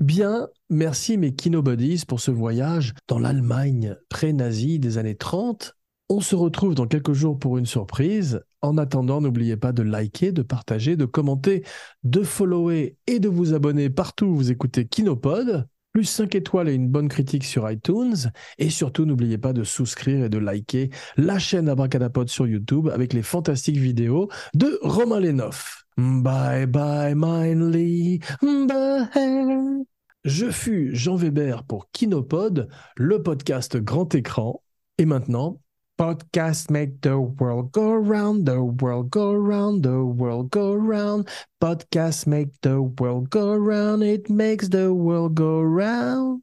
Bien, 0.00 0.48
merci 0.68 1.16
mes 1.16 1.32
Kinobodies 1.32 2.02
pour 2.08 2.18
ce 2.18 2.32
voyage 2.32 2.92
dans 3.06 3.20
l'Allemagne 3.20 3.94
pré-nazie 4.08 4.80
des 4.80 4.98
années 4.98 5.14
30 5.14 5.76
on 6.12 6.20
se 6.20 6.36
retrouve 6.36 6.74
dans 6.74 6.86
quelques 6.86 7.14
jours 7.14 7.38
pour 7.38 7.56
une 7.56 7.64
surprise. 7.64 8.42
En 8.60 8.76
attendant, 8.76 9.22
n'oubliez 9.22 9.56
pas 9.56 9.72
de 9.72 9.82
liker, 9.82 10.30
de 10.30 10.42
partager, 10.42 10.94
de 10.94 11.06
commenter, 11.06 11.64
de 12.04 12.22
follower 12.22 12.98
et 13.06 13.18
de 13.18 13.30
vous 13.30 13.54
abonner 13.54 13.88
partout 13.88 14.26
où 14.26 14.36
vous 14.36 14.50
écoutez 14.50 14.86
Kinopod. 14.86 15.66
Plus 15.94 16.04
5 16.04 16.34
étoiles 16.34 16.68
et 16.68 16.74
une 16.74 16.88
bonne 16.88 17.08
critique 17.08 17.44
sur 17.44 17.70
iTunes. 17.70 18.30
Et 18.58 18.68
surtout, 18.68 19.06
n'oubliez 19.06 19.38
pas 19.38 19.54
de 19.54 19.64
souscrire 19.64 20.24
et 20.24 20.28
de 20.28 20.36
liker 20.36 20.90
la 21.16 21.38
chaîne 21.38 21.68
Abracadapod 21.68 22.28
sur 22.28 22.46
YouTube 22.46 22.88
avec 22.92 23.14
les 23.14 23.22
fantastiques 23.22 23.78
vidéos 23.78 24.28
de 24.54 24.78
Romain 24.82 25.20
Lenoff. 25.20 25.84
Bye 25.96 26.66
bye, 26.66 27.14
Mindly. 27.14 28.20
Bye. 28.42 29.84
Je 30.24 30.50
fus 30.50 30.90
Jean 30.94 31.16
Weber 31.16 31.64
pour 31.64 31.90
Kinopod, 31.90 32.68
le 32.96 33.22
podcast 33.22 33.78
grand 33.78 34.14
écran. 34.14 34.62
Et 34.98 35.06
maintenant, 35.06 35.58
Podcast 36.02 36.68
make 36.68 37.00
the 37.00 37.20
world 37.20 37.70
go 37.70 37.94
round, 37.94 38.44
the 38.44 38.60
world 38.60 39.08
go 39.12 39.32
round, 39.32 39.84
the 39.84 40.04
world 40.04 40.50
go 40.50 40.74
round. 40.74 41.28
Podcast 41.62 42.26
make 42.26 42.48
the 42.62 42.82
world 42.82 43.30
go 43.30 43.54
round, 43.54 44.02
it 44.02 44.28
makes 44.28 44.66
the 44.66 44.92
world 44.92 45.36
go 45.36 45.60
round, 45.60 46.42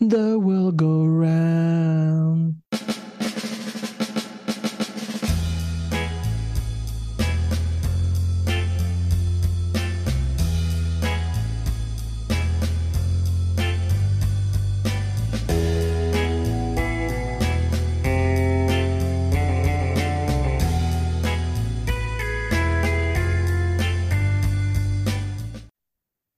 the 0.00 0.40
world 0.40 0.76
go 0.76 1.04
round. 1.06 2.56